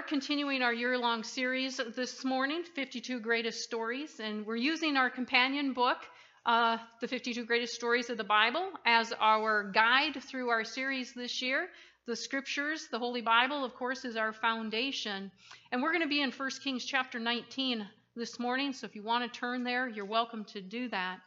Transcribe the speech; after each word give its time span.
are 0.00 0.02
continuing 0.04 0.62
our 0.62 0.72
year 0.72 0.96
long 0.96 1.22
series 1.22 1.78
this 1.94 2.24
morning 2.24 2.62
52 2.74 3.20
Greatest 3.20 3.62
Stories, 3.62 4.18
and 4.18 4.46
we're 4.46 4.56
using 4.56 4.96
our 4.96 5.10
companion 5.10 5.74
book, 5.74 5.98
uh, 6.46 6.78
The 7.02 7.08
52 7.08 7.44
Greatest 7.44 7.74
Stories 7.74 8.08
of 8.08 8.16
the 8.16 8.24
Bible, 8.24 8.70
as 8.86 9.12
our 9.20 9.70
guide 9.70 10.22
through 10.22 10.48
our 10.48 10.64
series 10.64 11.12
this 11.12 11.42
year. 11.42 11.68
The 12.06 12.16
scriptures, 12.16 12.88
the 12.90 12.98
Holy 12.98 13.20
Bible, 13.20 13.62
of 13.62 13.74
course, 13.74 14.06
is 14.06 14.16
our 14.16 14.32
foundation. 14.32 15.30
And 15.70 15.82
we're 15.82 15.92
going 15.92 16.00
to 16.00 16.08
be 16.08 16.22
in 16.22 16.30
1 16.30 16.50
Kings 16.64 16.86
chapter 16.86 17.18
19 17.18 17.86
this 18.16 18.38
morning, 18.38 18.72
so 18.72 18.86
if 18.86 18.96
you 18.96 19.02
want 19.02 19.30
to 19.30 19.38
turn 19.38 19.64
there, 19.64 19.86
you're 19.86 20.06
welcome 20.06 20.46
to 20.46 20.62
do 20.62 20.88
that. 20.88 21.18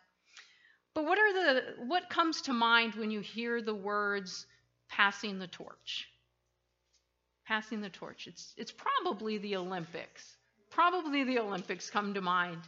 But 0.96 1.05
what 1.05 1.20
are 1.20 1.32
the 1.32 1.62
what 1.86 2.10
comes 2.10 2.42
to 2.44 2.54
mind 2.54 2.96
when 2.96 3.12
you 3.12 3.20
hear 3.20 3.62
the 3.62 3.76
words 3.76 4.48
passing 4.90 5.38
the 5.38 5.48
torch? 5.48 6.08
Passing 7.46 7.82
the 7.82 7.89
torch. 7.89 8.28
It's, 8.28 8.54
it's 8.57 8.71
probably 8.71 9.38
the 9.38 9.55
Olympics. 9.55 10.38
Probably 10.70 11.23
the 11.23 11.40
Olympics 11.40 11.90
come 11.90 12.13
to 12.13 12.22
mind. 12.22 12.62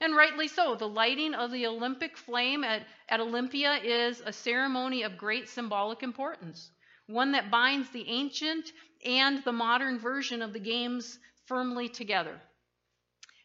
And 0.00 0.16
rightly 0.16 0.48
so. 0.48 0.76
The 0.76 0.88
lighting 0.88 1.34
of 1.34 1.50
the 1.50 1.66
Olympic 1.66 2.16
flame 2.16 2.64
at, 2.64 2.86
at 3.08 3.20
Olympia 3.20 3.74
is 3.82 4.22
a 4.24 4.32
ceremony 4.32 5.02
of 5.02 5.18
great 5.18 5.48
symbolic 5.48 6.02
importance, 6.02 6.70
one 7.06 7.32
that 7.32 7.50
binds 7.50 7.90
the 7.90 8.08
ancient 8.08 8.72
and 9.04 9.44
the 9.44 9.52
modern 9.52 9.98
version 9.98 10.42
of 10.42 10.52
the 10.52 10.60
games 10.60 11.18
firmly 11.46 11.88
together. 11.88 12.40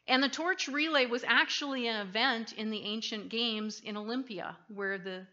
And 0.07 0.21
the 0.21 0.29
torch 0.29 0.67
relay 0.67 1.07
was 1.07 1.23
actually 1.25 1.87
an 1.87 2.07
event 2.07 2.53
in 2.53 2.69
the 2.69 2.83
ancient 2.83 3.29
games 3.29 3.81
in 3.83 3.97
Olympia, 3.97 4.55
where 4.67 4.97
the 4.97 5.25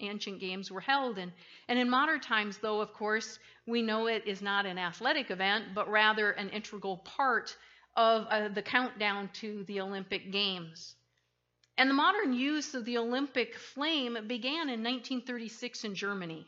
ancient 0.00 0.40
games 0.40 0.70
were 0.70 0.80
held. 0.80 1.18
And, 1.18 1.32
and 1.68 1.78
in 1.78 1.90
modern 1.90 2.20
times, 2.20 2.58
though, 2.58 2.80
of 2.80 2.92
course, 2.92 3.38
we 3.66 3.82
know 3.82 4.06
it 4.06 4.26
is 4.26 4.42
not 4.42 4.66
an 4.66 4.78
athletic 4.78 5.30
event, 5.30 5.74
but 5.74 5.90
rather 5.90 6.30
an 6.32 6.50
integral 6.50 6.98
part 6.98 7.56
of 7.96 8.26
uh, 8.30 8.48
the 8.48 8.62
countdown 8.62 9.28
to 9.34 9.64
the 9.64 9.80
Olympic 9.80 10.30
Games. 10.30 10.94
And 11.76 11.88
the 11.88 11.94
modern 11.94 12.32
use 12.32 12.74
of 12.74 12.84
the 12.84 12.98
Olympic 12.98 13.54
flame 13.54 14.14
began 14.26 14.68
in 14.68 14.82
1936 14.82 15.84
in 15.84 15.94
Germany. 15.94 16.46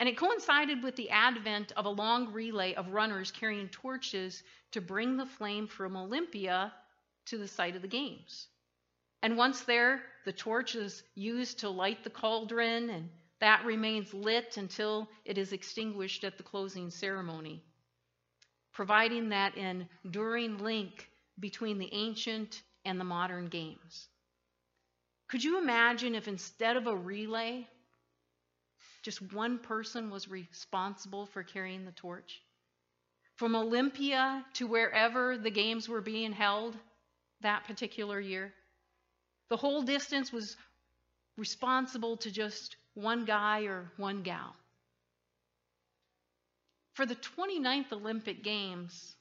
And 0.00 0.08
it 0.08 0.16
coincided 0.16 0.82
with 0.82 0.96
the 0.96 1.10
advent 1.10 1.70
of 1.76 1.84
a 1.84 1.90
long 1.90 2.32
relay 2.32 2.74
of 2.74 2.88
runners 2.88 3.30
carrying 3.30 3.68
torches 3.68 4.42
to 4.72 4.80
bring 4.80 5.16
the 5.16 5.26
flame 5.26 5.68
from 5.68 5.96
Olympia 5.96 6.72
to 7.26 7.38
the 7.38 7.46
site 7.46 7.76
of 7.76 7.82
the 7.82 7.88
Games. 7.88 8.48
And 9.22 9.36
once 9.36 9.62
there, 9.62 10.02
the 10.24 10.32
torch 10.32 10.74
is 10.74 11.02
used 11.14 11.60
to 11.60 11.68
light 11.68 12.02
the 12.02 12.10
cauldron, 12.10 12.90
and 12.90 13.08
that 13.40 13.64
remains 13.64 14.12
lit 14.12 14.56
until 14.56 15.08
it 15.24 15.38
is 15.38 15.52
extinguished 15.52 16.24
at 16.24 16.36
the 16.36 16.42
closing 16.42 16.90
ceremony, 16.90 17.62
providing 18.72 19.28
that 19.28 19.56
enduring 19.56 20.58
link 20.58 21.08
between 21.38 21.78
the 21.78 21.92
ancient 21.92 22.62
and 22.84 22.98
the 22.98 23.04
modern 23.04 23.46
games. 23.46 24.08
Could 25.28 25.44
you 25.44 25.58
imagine 25.58 26.14
if 26.14 26.28
instead 26.28 26.76
of 26.76 26.86
a 26.86 26.96
relay, 26.96 27.66
just 29.02 29.32
one 29.32 29.58
person 29.58 30.10
was 30.10 30.28
responsible 30.28 31.26
for 31.26 31.42
carrying 31.42 31.84
the 31.84 31.92
torch? 31.92 32.42
From 33.36 33.56
Olympia 33.56 34.44
to 34.54 34.66
wherever 34.66 35.38
the 35.38 35.50
games 35.50 35.88
were 35.88 36.00
being 36.00 36.32
held 36.32 36.76
that 37.40 37.64
particular 37.64 38.20
year? 38.20 38.52
The 39.52 39.58
whole 39.58 39.82
distance 39.82 40.32
was 40.32 40.56
responsible 41.36 42.16
to 42.16 42.30
just 42.30 42.76
one 42.94 43.26
guy 43.26 43.64
or 43.64 43.92
one 43.98 44.22
gal. 44.22 44.56
For 46.94 47.04
the 47.04 47.16
29th 47.16 47.92
Olympic 47.92 48.42
Games, 48.42 49.14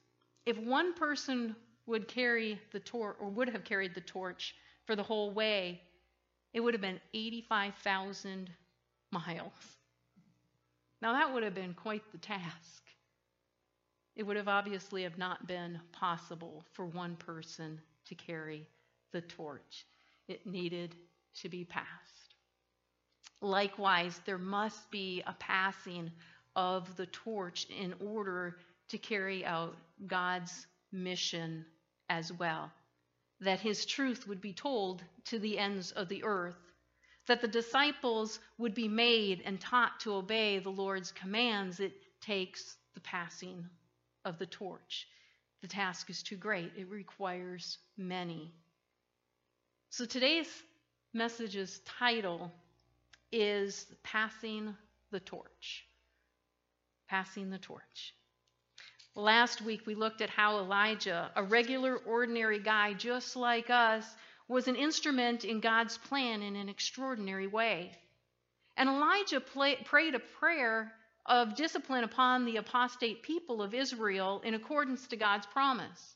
if 0.45 0.57
one 0.57 0.93
person 0.93 1.53
would 1.85 2.07
carry 2.07 2.61
the 2.71 2.79
torch 2.79 3.17
or 3.19 3.27
would 3.27 3.49
have 3.49 3.65
carried 3.65 3.93
the 3.93 3.99
torch 3.99 4.55
for 4.85 4.95
the 4.95 5.03
whole 5.03 5.31
way, 5.31 5.81
it 6.53 6.61
would 6.61 6.73
have 6.75 6.79
been 6.79 7.01
85,000 7.13 8.49
miles. 9.11 9.51
Now 11.01 11.11
that 11.11 11.33
would 11.33 11.43
have 11.43 11.55
been 11.55 11.73
quite 11.73 12.09
the 12.13 12.19
task. 12.19 12.83
It 14.15 14.23
would 14.23 14.37
have 14.37 14.47
obviously 14.47 15.03
have 15.03 15.17
not 15.17 15.45
been 15.45 15.81
possible 15.91 16.63
for 16.71 16.85
one 16.85 17.17
person 17.17 17.81
to 18.05 18.15
carry 18.15 18.65
the 19.11 19.19
torch 19.19 19.85
it 20.31 20.47
needed 20.47 20.95
to 21.41 21.49
be 21.49 21.65
passed. 21.65 22.35
Likewise, 23.41 24.19
there 24.25 24.37
must 24.37 24.89
be 24.91 25.21
a 25.27 25.33
passing 25.33 26.11
of 26.55 26.95
the 26.95 27.05
torch 27.07 27.67
in 27.69 27.93
order 27.99 28.57
to 28.89 28.97
carry 28.97 29.45
out 29.45 29.75
God's 30.07 30.67
mission 30.91 31.65
as 32.09 32.31
well. 32.31 32.71
That 33.41 33.59
his 33.59 33.85
truth 33.85 34.27
would 34.27 34.41
be 34.41 34.53
told 34.53 35.03
to 35.25 35.39
the 35.39 35.57
ends 35.57 35.91
of 35.91 36.07
the 36.09 36.23
earth, 36.23 36.57
that 37.27 37.41
the 37.41 37.47
disciples 37.47 38.39
would 38.57 38.73
be 38.73 38.87
made 38.87 39.41
and 39.45 39.59
taught 39.59 39.99
to 40.01 40.13
obey 40.13 40.59
the 40.59 40.69
Lord's 40.69 41.11
commands. 41.11 41.79
It 41.79 41.93
takes 42.21 42.77
the 42.93 43.01
passing 43.01 43.65
of 44.25 44.37
the 44.37 44.45
torch. 44.45 45.07
The 45.61 45.67
task 45.67 46.09
is 46.09 46.23
too 46.23 46.37
great, 46.37 46.71
it 46.75 46.89
requires 46.89 47.77
many. 47.97 48.51
So 49.93 50.05
today's 50.05 50.47
message's 51.13 51.81
title 51.99 52.49
is 53.29 53.87
Passing 54.03 54.73
the 55.11 55.19
Torch. 55.19 55.85
Passing 57.09 57.49
the 57.49 57.57
Torch. 57.57 58.13
Last 59.15 59.61
week 59.61 59.85
we 59.85 59.95
looked 59.95 60.21
at 60.21 60.29
how 60.29 60.59
Elijah, 60.59 61.29
a 61.35 61.43
regular, 61.43 61.97
ordinary 61.97 62.59
guy 62.59 62.93
just 62.93 63.35
like 63.35 63.69
us, 63.69 64.05
was 64.47 64.69
an 64.69 64.77
instrument 64.77 65.43
in 65.43 65.59
God's 65.59 65.97
plan 65.97 66.41
in 66.41 66.55
an 66.55 66.69
extraordinary 66.69 67.47
way. 67.47 67.91
And 68.77 68.87
Elijah 68.87 69.41
play, 69.41 69.75
prayed 69.83 70.15
a 70.15 70.19
prayer 70.39 70.93
of 71.25 71.57
discipline 71.57 72.05
upon 72.05 72.45
the 72.45 72.55
apostate 72.55 73.23
people 73.23 73.61
of 73.61 73.73
Israel 73.73 74.41
in 74.45 74.53
accordance 74.53 75.05
to 75.07 75.17
God's 75.17 75.47
promise 75.47 76.15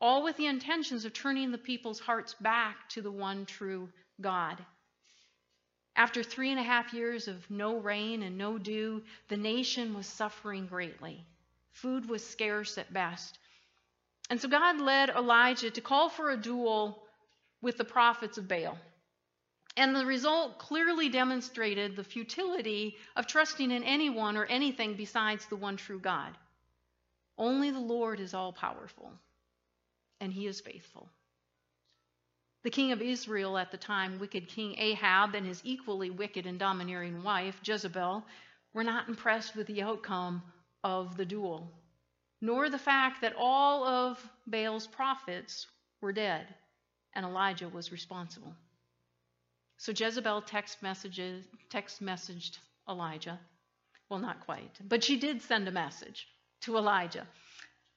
all 0.00 0.22
with 0.22 0.36
the 0.36 0.46
intentions 0.46 1.04
of 1.04 1.12
turning 1.12 1.50
the 1.50 1.58
people's 1.58 2.00
hearts 2.00 2.34
back 2.34 2.88
to 2.90 3.00
the 3.00 3.10
one 3.10 3.46
true 3.46 3.88
God. 4.20 4.64
After 5.96 6.22
three 6.22 6.50
and 6.50 6.58
a 6.58 6.64
half 6.64 6.92
years 6.92 7.28
of 7.28 7.48
no 7.50 7.78
rain 7.78 8.22
and 8.22 8.36
no 8.36 8.58
dew, 8.58 9.04
the 9.28 9.36
nation 9.36 9.94
was 9.94 10.06
suffering 10.06 10.66
greatly. 10.66 11.24
Food 11.72 12.08
was 12.08 12.26
scarce 12.26 12.78
at 12.78 12.92
best. 12.92 13.38
And 14.28 14.40
so 14.40 14.48
God 14.48 14.80
led 14.80 15.10
Elijah 15.10 15.70
to 15.70 15.80
call 15.80 16.08
for 16.08 16.30
a 16.30 16.36
duel 16.36 17.02
with 17.62 17.76
the 17.76 17.84
prophets 17.84 18.38
of 18.38 18.48
Baal. 18.48 18.78
And 19.76 19.94
the 19.94 20.06
result 20.06 20.58
clearly 20.58 21.08
demonstrated 21.08 21.96
the 21.96 22.04
futility 22.04 22.96
of 23.16 23.26
trusting 23.26 23.70
in 23.70 23.82
anyone 23.82 24.36
or 24.36 24.44
anything 24.44 24.94
besides 24.94 25.46
the 25.46 25.56
one 25.56 25.76
true 25.76 25.98
God. 25.98 26.36
Only 27.36 27.70
the 27.70 27.80
Lord 27.80 28.20
is 28.20 28.34
all 28.34 28.52
powerful 28.52 29.12
and 30.20 30.32
he 30.32 30.46
is 30.46 30.60
faithful. 30.60 31.08
The 32.62 32.70
king 32.70 32.92
of 32.92 33.02
Israel 33.02 33.58
at 33.58 33.70
the 33.70 33.76
time, 33.76 34.18
wicked 34.18 34.48
King 34.48 34.74
Ahab, 34.78 35.34
and 35.34 35.46
his 35.46 35.60
equally 35.64 36.10
wicked 36.10 36.46
and 36.46 36.58
domineering 36.58 37.22
wife, 37.22 37.60
Jezebel, 37.62 38.24
were 38.72 38.84
not 38.84 39.08
impressed 39.08 39.54
with 39.54 39.66
the 39.66 39.82
outcome 39.82 40.42
of 40.82 41.16
the 41.16 41.26
duel, 41.26 41.70
nor 42.40 42.70
the 42.70 42.78
fact 42.78 43.20
that 43.20 43.34
all 43.36 43.84
of 43.84 44.18
Baal's 44.46 44.86
prophets 44.86 45.66
were 46.00 46.12
dead 46.12 46.46
and 47.14 47.24
Elijah 47.24 47.68
was 47.68 47.92
responsible. 47.92 48.54
So 49.76 49.92
Jezebel 49.92 50.42
text 50.42 50.82
messages 50.82 51.44
text 51.70 52.02
messaged 52.02 52.58
Elijah. 52.88 53.38
Well, 54.08 54.20
not 54.20 54.40
quite, 54.40 54.78
but 54.88 55.04
she 55.04 55.18
did 55.18 55.42
send 55.42 55.68
a 55.68 55.72
message 55.72 56.26
to 56.62 56.76
Elijah. 56.76 57.26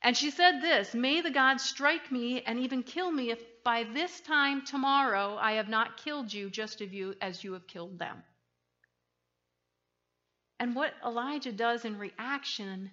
And 0.07 0.15
she 0.15 0.31
said 0.31 0.61
this 0.61 0.93
May 0.93 1.19
the 1.19 1.29
gods 1.29 1.65
strike 1.65 2.13
me 2.13 2.41
and 2.41 2.59
even 2.59 2.81
kill 2.81 3.11
me 3.11 3.29
if 3.29 3.43
by 3.65 3.83
this 3.83 4.21
time 4.21 4.65
tomorrow 4.65 5.35
I 5.37 5.51
have 5.55 5.67
not 5.67 5.97
killed 5.97 6.31
you 6.31 6.49
just 6.49 6.81
as 6.81 7.43
you 7.43 7.51
have 7.51 7.67
killed 7.67 7.99
them. 7.99 8.23
And 10.61 10.73
what 10.77 10.93
Elijah 11.05 11.51
does 11.51 11.83
in 11.83 11.97
reaction 11.97 12.89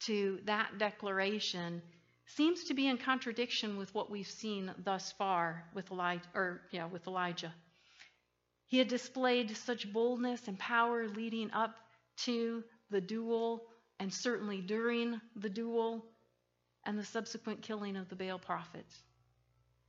to 0.00 0.40
that 0.44 0.76
declaration 0.76 1.80
seems 2.26 2.64
to 2.64 2.74
be 2.74 2.88
in 2.88 2.98
contradiction 2.98 3.78
with 3.78 3.94
what 3.94 4.10
we've 4.10 4.26
seen 4.26 4.70
thus 4.84 5.12
far 5.12 5.64
with 5.72 5.90
Elijah, 5.90 6.28
or 6.34 6.60
yeah, 6.72 6.84
with 6.84 7.06
Elijah. 7.06 7.54
He 8.66 8.76
had 8.76 8.88
displayed 8.88 9.56
such 9.56 9.90
boldness 9.90 10.46
and 10.46 10.58
power 10.58 11.08
leading 11.08 11.52
up 11.52 11.76
to 12.24 12.62
the 12.90 13.00
duel 13.00 13.62
and 13.98 14.12
certainly 14.12 14.60
during 14.60 15.18
the 15.36 15.48
duel 15.48 16.04
and 16.84 16.98
the 16.98 17.04
subsequent 17.04 17.62
killing 17.62 17.96
of 17.96 18.08
the 18.08 18.16
Baal 18.16 18.38
prophets. 18.38 19.02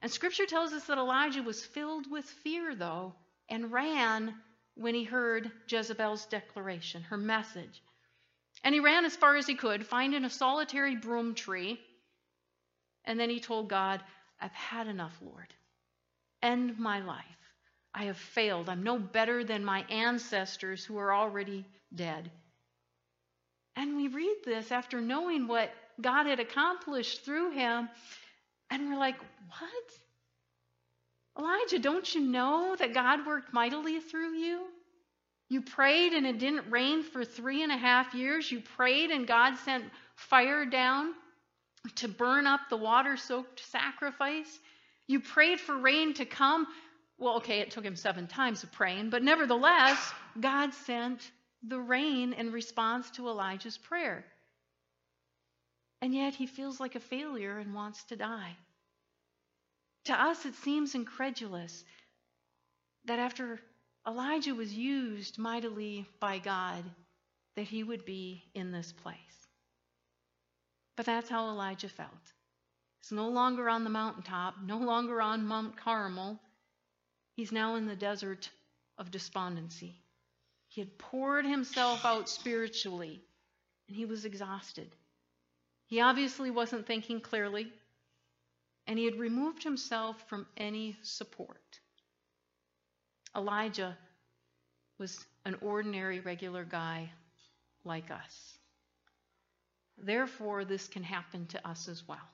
And 0.01 0.11
scripture 0.11 0.45
tells 0.45 0.73
us 0.73 0.85
that 0.85 0.97
Elijah 0.97 1.43
was 1.43 1.63
filled 1.63 2.09
with 2.09 2.25
fear, 2.25 2.75
though, 2.75 3.13
and 3.49 3.71
ran 3.71 4.33
when 4.75 4.95
he 4.95 5.03
heard 5.03 5.51
Jezebel's 5.67 6.25
declaration, 6.25 7.03
her 7.03 7.17
message. 7.17 7.83
And 8.63 8.73
he 8.73 8.79
ran 8.79 9.05
as 9.05 9.15
far 9.15 9.35
as 9.35 9.47
he 9.47 9.55
could, 9.55 9.85
finding 9.85 10.23
a 10.23 10.29
solitary 10.29 10.95
broom 10.95 11.35
tree. 11.35 11.79
And 13.05 13.19
then 13.19 13.29
he 13.29 13.39
told 13.39 13.69
God, 13.69 14.01
I've 14.39 14.51
had 14.53 14.87
enough, 14.87 15.17
Lord. 15.21 15.53
End 16.41 16.79
my 16.79 16.99
life. 17.01 17.25
I 17.93 18.05
have 18.05 18.17
failed. 18.17 18.69
I'm 18.69 18.83
no 18.83 18.97
better 18.97 19.43
than 19.43 19.65
my 19.65 19.81
ancestors 19.89 20.83
who 20.83 20.97
are 20.97 21.13
already 21.13 21.65
dead. 21.93 22.31
And 23.75 23.95
we 23.95 24.07
read 24.07 24.37
this 24.45 24.71
after 24.71 25.01
knowing 25.01 25.47
what 25.47 25.71
God 26.01 26.25
had 26.25 26.39
accomplished 26.39 27.23
through 27.23 27.51
him, 27.51 27.89
and 28.69 28.89
we're 28.89 28.97
like, 28.97 29.17
what? 29.47 29.91
Elijah, 31.39 31.79
don't 31.79 32.13
you 32.13 32.21
know 32.21 32.75
that 32.77 32.93
God 32.93 33.25
worked 33.25 33.53
mightily 33.53 33.99
through 33.99 34.33
you? 34.33 34.65
You 35.49 35.61
prayed 35.61 36.13
and 36.13 36.25
it 36.25 36.39
didn't 36.39 36.71
rain 36.71 37.03
for 37.03 37.25
three 37.25 37.63
and 37.63 37.71
a 37.71 37.77
half 37.77 38.13
years. 38.13 38.49
You 38.51 38.61
prayed 38.61 39.11
and 39.11 39.27
God 39.27 39.57
sent 39.57 39.83
fire 40.15 40.65
down 40.65 41.13
to 41.95 42.07
burn 42.07 42.47
up 42.47 42.61
the 42.69 42.77
water 42.77 43.17
soaked 43.17 43.61
sacrifice. 43.69 44.59
You 45.07 45.19
prayed 45.19 45.59
for 45.59 45.77
rain 45.77 46.13
to 46.15 46.25
come. 46.25 46.67
Well, 47.17 47.37
okay, 47.37 47.59
it 47.59 47.71
took 47.71 47.83
him 47.83 47.95
seven 47.95 48.27
times 48.27 48.63
of 48.63 48.71
praying, 48.71 49.09
but 49.09 49.23
nevertheless, 49.23 50.13
God 50.39 50.73
sent 50.73 51.31
the 51.67 51.79
rain 51.79 52.33
in 52.33 52.51
response 52.51 53.09
to 53.11 53.27
Elijah's 53.27 53.77
prayer. 53.77 54.23
And 56.01 56.15
yet 56.15 56.33
he 56.33 56.47
feels 56.47 56.79
like 56.79 56.95
a 56.95 56.99
failure 56.99 57.59
and 57.59 57.73
wants 57.73 58.03
to 58.05 58.15
die. 58.15 58.55
To 60.05 60.13
us, 60.13 60.45
it 60.45 60.55
seems 60.55 60.95
incredulous 60.95 61.83
that 63.05 63.19
after 63.19 63.59
Elijah 64.07 64.55
was 64.55 64.73
used 64.73 65.37
mightily 65.37 66.07
by 66.19 66.39
God, 66.39 66.83
that 67.55 67.67
he 67.67 67.83
would 67.83 68.03
be 68.03 68.43
in 68.55 68.71
this 68.71 68.91
place. 68.91 69.17
But 70.95 71.05
that's 71.05 71.29
how 71.29 71.49
Elijah 71.49 71.89
felt. 71.89 72.33
He's 72.99 73.11
no 73.11 73.29
longer 73.29 73.69
on 73.69 73.83
the 73.83 73.89
mountaintop, 73.89 74.55
no 74.63 74.77
longer 74.77 75.21
on 75.21 75.45
Mount 75.45 75.77
Carmel. 75.77 76.39
He's 77.35 77.51
now 77.51 77.75
in 77.75 77.85
the 77.85 77.95
desert 77.95 78.49
of 78.97 79.11
despondency. 79.11 79.95
He 80.67 80.81
had 80.81 80.97
poured 80.97 81.45
himself 81.45 82.05
out 82.05 82.29
spiritually, 82.29 83.21
and 83.87 83.95
he 83.95 84.05
was 84.05 84.25
exhausted. 84.25 84.95
He 85.91 85.99
obviously 85.99 86.51
wasn't 86.51 86.87
thinking 86.87 87.19
clearly 87.19 87.67
and 88.87 88.97
he 88.97 89.03
had 89.03 89.19
removed 89.19 89.61
himself 89.61 90.23
from 90.29 90.47
any 90.55 90.95
support. 91.01 91.81
Elijah 93.35 93.97
was 94.97 95.25
an 95.43 95.57
ordinary, 95.59 96.21
regular 96.21 96.63
guy 96.63 97.11
like 97.83 98.09
us. 98.09 98.57
Therefore, 99.97 100.63
this 100.63 100.87
can 100.87 101.03
happen 101.03 101.45
to 101.47 101.67
us 101.67 101.89
as 101.89 102.07
well. 102.07 102.29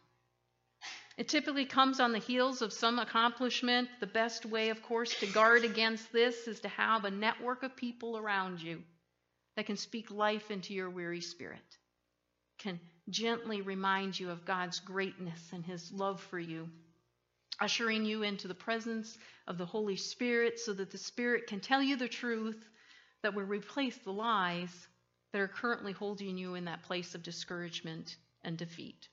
It 1.18 1.28
typically 1.28 1.66
comes 1.66 2.00
on 2.00 2.12
the 2.12 2.20
heels 2.20 2.62
of 2.62 2.72
some 2.72 3.00
accomplishment. 3.00 3.90
The 4.00 4.06
best 4.06 4.46
way, 4.46 4.70
of 4.70 4.84
course, 4.84 5.20
to 5.22 5.26
guard 5.26 5.64
against 5.64 6.14
this 6.14 6.48
is 6.48 6.60
to 6.60 6.68
have 6.68 7.06
a 7.06 7.12
network 7.12 7.64
of 7.64 7.76
people 7.76 8.20
around 8.20 8.62
you 8.62 8.84
that 9.56 9.66
can 9.66 9.78
speak 9.78 10.12
life 10.12 10.52
into 10.52 10.76
your 10.76 10.92
weary 10.92 11.22
spirit, 11.22 11.78
can 12.60 12.80
gently 13.10 13.62
remind 13.62 14.20
you 14.20 14.30
of 14.30 14.46
God's 14.46 14.80
greatness 14.80 15.42
and 15.54 15.64
his 15.64 15.92
love 15.92 16.22
for 16.22 16.40
you, 16.40 16.70
ushering 17.60 18.06
you 18.06 18.24
into 18.24 18.48
the 18.48 18.54
presence 18.54 19.18
of 19.48 19.58
the 19.58 19.66
Holy 19.66 19.96
Spirit 19.96 20.60
so 20.60 20.74
that 20.74 20.92
the 20.92 20.98
Spirit 20.98 21.48
can 21.48 21.60
tell 21.60 21.82
you 21.82 21.96
the 21.96 22.08
truth 22.08 22.70
that 23.24 23.34
will 23.34 23.44
replace 23.44 23.98
the 23.98 24.12
lies 24.12 24.88
that 25.32 25.42
are 25.42 25.48
currently 25.48 25.92
holding 25.92 26.38
you 26.38 26.56
in 26.56 26.66
that 26.66 26.84
place 26.84 27.16
of 27.16 27.24
discouragement 27.24 28.16
and 28.44 28.58
defeat. 28.58 29.08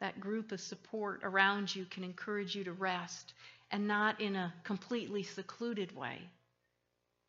That 0.00 0.20
group 0.20 0.52
of 0.52 0.60
support 0.60 1.20
around 1.22 1.74
you 1.74 1.86
can 1.86 2.04
encourage 2.04 2.54
you 2.54 2.64
to 2.64 2.72
rest 2.72 3.32
and 3.70 3.88
not 3.88 4.20
in 4.20 4.36
a 4.36 4.52
completely 4.64 5.22
secluded 5.22 5.94
way 5.96 6.20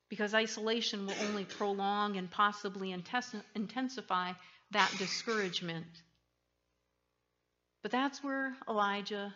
because 0.09 0.33
isolation 0.33 1.05
will 1.05 1.15
only 1.27 1.43
prolong 1.43 2.17
and 2.17 2.31
possibly 2.31 2.91
intensify 2.91 4.31
that 4.71 4.93
discouragement. 4.97 5.85
But 7.81 7.91
that's 7.91 8.23
where 8.23 8.55
Elijah 8.69 9.33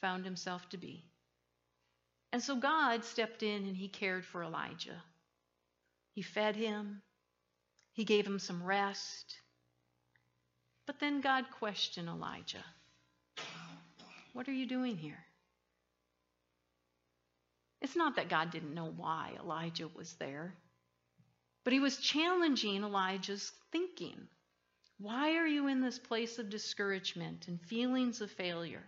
found 0.00 0.24
himself 0.24 0.68
to 0.70 0.76
be. 0.76 1.04
And 2.32 2.42
so 2.42 2.56
God 2.56 3.04
stepped 3.04 3.42
in 3.42 3.66
and 3.66 3.76
he 3.76 3.88
cared 3.88 4.24
for 4.24 4.42
Elijah. 4.42 5.02
He 6.14 6.22
fed 6.22 6.56
him, 6.56 7.02
he 7.92 8.04
gave 8.04 8.26
him 8.26 8.38
some 8.38 8.62
rest. 8.62 9.36
But 10.86 11.00
then 11.00 11.20
God 11.20 11.46
questioned 11.58 12.08
Elijah 12.08 12.64
What 14.32 14.48
are 14.48 14.52
you 14.52 14.66
doing 14.66 14.96
here? 14.96 15.25
It's 17.86 17.94
not 17.94 18.16
that 18.16 18.28
God 18.28 18.50
didn't 18.50 18.74
know 18.74 18.92
why 18.96 19.34
Elijah 19.38 19.86
was 19.86 20.12
there, 20.14 20.52
but 21.62 21.72
he 21.72 21.78
was 21.78 21.98
challenging 21.98 22.82
Elijah's 22.82 23.52
thinking. 23.70 24.26
Why 24.98 25.36
are 25.36 25.46
you 25.46 25.68
in 25.68 25.80
this 25.80 26.00
place 26.00 26.40
of 26.40 26.50
discouragement 26.50 27.46
and 27.46 27.60
feelings 27.60 28.20
of 28.20 28.32
failure? 28.32 28.82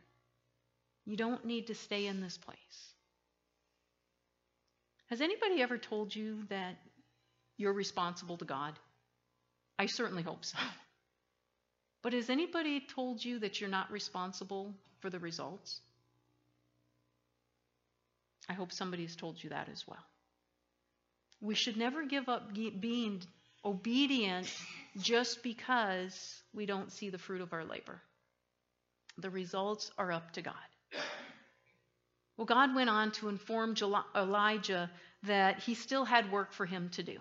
You 1.05 1.17
don't 1.17 1.45
need 1.45 1.69
to 1.69 1.77
stay 1.77 2.07
in 2.07 2.21
this 2.21 2.37
place. 2.39 2.93
Has 5.11 5.21
anybody 5.21 5.63
ever 5.63 5.79
told 5.79 6.13
you 6.13 6.43
that 6.49 6.75
you're 7.57 7.73
responsible 7.73 8.37
to 8.39 8.45
God? 8.45 8.77
I 9.79 9.87
certainly 9.87 10.25
hope 10.25 10.45
so. 10.45 10.59
But 12.03 12.15
has 12.15 12.31
anybody 12.31 12.81
told 12.81 13.25
you 13.25 13.39
that 13.39 13.61
you're 13.61 13.71
not 13.71 13.93
responsible 13.93 14.75
for 14.99 15.09
the 15.09 15.21
results? 15.21 15.83
I 18.49 18.55
hope 18.55 18.73
somebody 18.73 19.03
has 19.03 19.17
told 19.17 19.43
you 19.43 19.51
that 19.51 19.69
as 19.69 19.87
well. 19.87 20.05
We 21.41 21.55
should 21.55 21.77
never 21.77 22.05
give 22.05 22.29
up 22.29 22.53
being 22.55 23.23
obedient 23.65 24.53
just 24.99 25.43
because 25.43 26.43
we 26.53 26.67
don't 26.67 26.91
see 26.91 27.11
the 27.11 27.19
fruit 27.19 27.41
of 27.41 27.53
our 27.53 27.65
labor. 27.65 28.01
The 29.19 29.31
results 29.31 29.91
are 29.99 30.13
up 30.13 30.33
to 30.33 30.43
God. 30.43 30.55
Well, 32.37 32.47
God 32.47 32.75
went 32.75 32.89
on 32.89 33.11
to 33.13 33.29
inform 33.29 33.75
Elijah 34.17 34.91
that 35.25 35.59
he 35.59 35.75
still 35.75 36.05
had 36.05 36.31
work 36.31 36.53
for 36.53 36.67
him 36.67 36.89
to 36.91 37.03
do. 37.03 37.19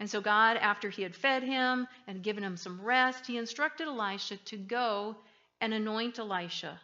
And 0.00 0.10
so, 0.10 0.20
God, 0.20 0.56
after 0.56 0.90
he 0.90 1.02
had 1.02 1.14
fed 1.14 1.42
him 1.42 1.88
and 2.06 2.22
given 2.22 2.44
him 2.44 2.56
some 2.56 2.80
rest, 2.80 3.26
he 3.26 3.36
instructed 3.36 3.88
Elisha 3.88 4.36
to 4.36 4.56
go 4.56 5.16
and 5.60 5.72
anoint 5.72 6.18
Elisha, 6.18 6.80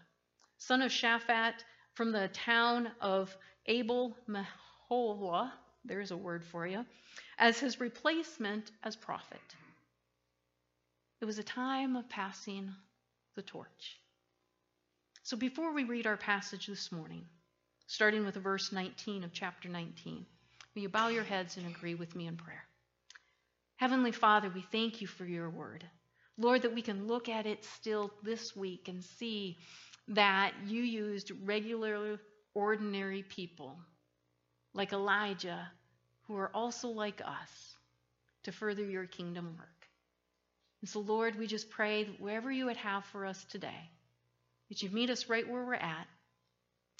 son 0.58 0.82
of 0.82 0.90
Shaphat, 0.90 1.54
from 1.94 2.12
the 2.12 2.28
town 2.28 2.90
of 3.00 3.34
Abel 3.66 4.16
Meholah. 4.28 5.50
There's 5.84 6.10
a 6.10 6.16
word 6.16 6.44
for 6.44 6.66
you 6.66 6.84
as 7.38 7.58
his 7.58 7.80
replacement 7.80 8.70
as 8.82 8.96
prophet. 8.96 9.40
It 11.20 11.24
was 11.24 11.38
a 11.38 11.44
time 11.44 11.96
of 11.96 12.08
passing 12.08 12.70
the 13.34 13.42
torch. 13.42 13.98
So 15.22 15.36
before 15.36 15.72
we 15.72 15.84
read 15.84 16.06
our 16.06 16.16
passage 16.16 16.66
this 16.66 16.92
morning, 16.92 17.24
starting 17.86 18.24
with 18.24 18.34
verse 18.34 18.72
19 18.72 19.24
of 19.24 19.32
chapter 19.32 19.68
19, 19.68 20.26
will 20.74 20.82
you 20.82 20.88
bow 20.88 21.08
your 21.08 21.24
heads 21.24 21.56
and 21.56 21.66
agree 21.66 21.94
with 21.94 22.14
me 22.14 22.26
in 22.26 22.36
prayer? 22.36 22.64
Heavenly 23.76 24.12
Father, 24.12 24.50
we 24.54 24.64
thank 24.70 25.00
you 25.00 25.06
for 25.06 25.24
your 25.24 25.48
word. 25.48 25.84
Lord, 26.36 26.62
that 26.62 26.74
we 26.74 26.82
can 26.82 27.06
look 27.06 27.28
at 27.28 27.46
it 27.46 27.64
still 27.64 28.12
this 28.22 28.54
week 28.54 28.88
and 28.88 29.02
see 29.02 29.56
that 30.08 30.52
you 30.66 30.82
used 30.82 31.32
regular, 31.44 32.18
ordinary 32.54 33.22
people 33.22 33.76
like 34.74 34.92
Elijah 34.92 35.68
who 36.26 36.36
are 36.36 36.50
also 36.54 36.88
like 36.88 37.20
us 37.24 37.74
to 38.44 38.52
further 38.52 38.84
your 38.84 39.06
kingdom 39.06 39.56
work. 39.58 39.68
And 40.80 40.88
so, 40.88 41.00
Lord, 41.00 41.38
we 41.38 41.46
just 41.46 41.70
pray 41.70 42.04
that 42.04 42.20
wherever 42.20 42.50
you 42.50 42.66
would 42.66 42.76
have 42.76 43.04
for 43.06 43.24
us 43.24 43.42
today, 43.44 43.90
that 44.68 44.82
you 44.82 44.90
meet 44.90 45.10
us 45.10 45.28
right 45.28 45.48
where 45.48 45.64
we're 45.64 45.74
at, 45.74 46.06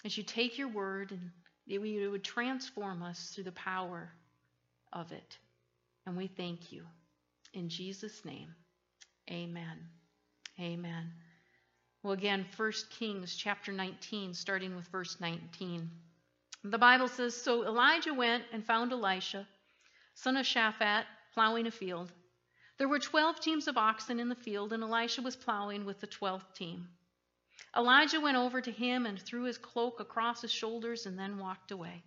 that 0.02 0.16
you 0.16 0.22
take 0.22 0.56
your 0.56 0.68
word 0.68 1.10
and 1.10 1.30
that 1.66 1.86
you 1.86 2.10
would 2.10 2.24
transform 2.24 3.02
us 3.02 3.32
through 3.34 3.44
the 3.44 3.52
power 3.52 4.10
of 4.92 5.12
it. 5.12 5.38
And 6.06 6.16
we 6.16 6.26
thank 6.26 6.72
you. 6.72 6.84
In 7.52 7.68
Jesus' 7.68 8.24
name, 8.24 8.54
amen. 9.30 9.88
Amen. 10.60 11.12
Well, 12.04 12.12
again, 12.12 12.44
1 12.54 12.72
Kings 12.90 13.34
chapter 13.34 13.72
19, 13.72 14.34
starting 14.34 14.76
with 14.76 14.86
verse 14.88 15.16
19. 15.20 15.88
The 16.62 16.76
Bible 16.76 17.08
says 17.08 17.34
So 17.34 17.64
Elijah 17.64 18.12
went 18.12 18.44
and 18.52 18.62
found 18.62 18.92
Elisha, 18.92 19.48
son 20.12 20.36
of 20.36 20.44
Shaphat, 20.44 21.04
plowing 21.32 21.66
a 21.66 21.70
field. 21.70 22.12
There 22.76 22.88
were 22.88 22.98
12 22.98 23.40
teams 23.40 23.68
of 23.68 23.78
oxen 23.78 24.20
in 24.20 24.28
the 24.28 24.34
field, 24.34 24.74
and 24.74 24.82
Elisha 24.82 25.22
was 25.22 25.34
plowing 25.34 25.86
with 25.86 25.98
the 26.00 26.06
12th 26.06 26.52
team. 26.52 26.88
Elijah 27.74 28.20
went 28.20 28.36
over 28.36 28.60
to 28.60 28.70
him 28.70 29.06
and 29.06 29.18
threw 29.18 29.44
his 29.44 29.56
cloak 29.56 29.98
across 29.98 30.42
his 30.42 30.52
shoulders 30.52 31.06
and 31.06 31.18
then 31.18 31.38
walked 31.38 31.70
away. 31.70 32.02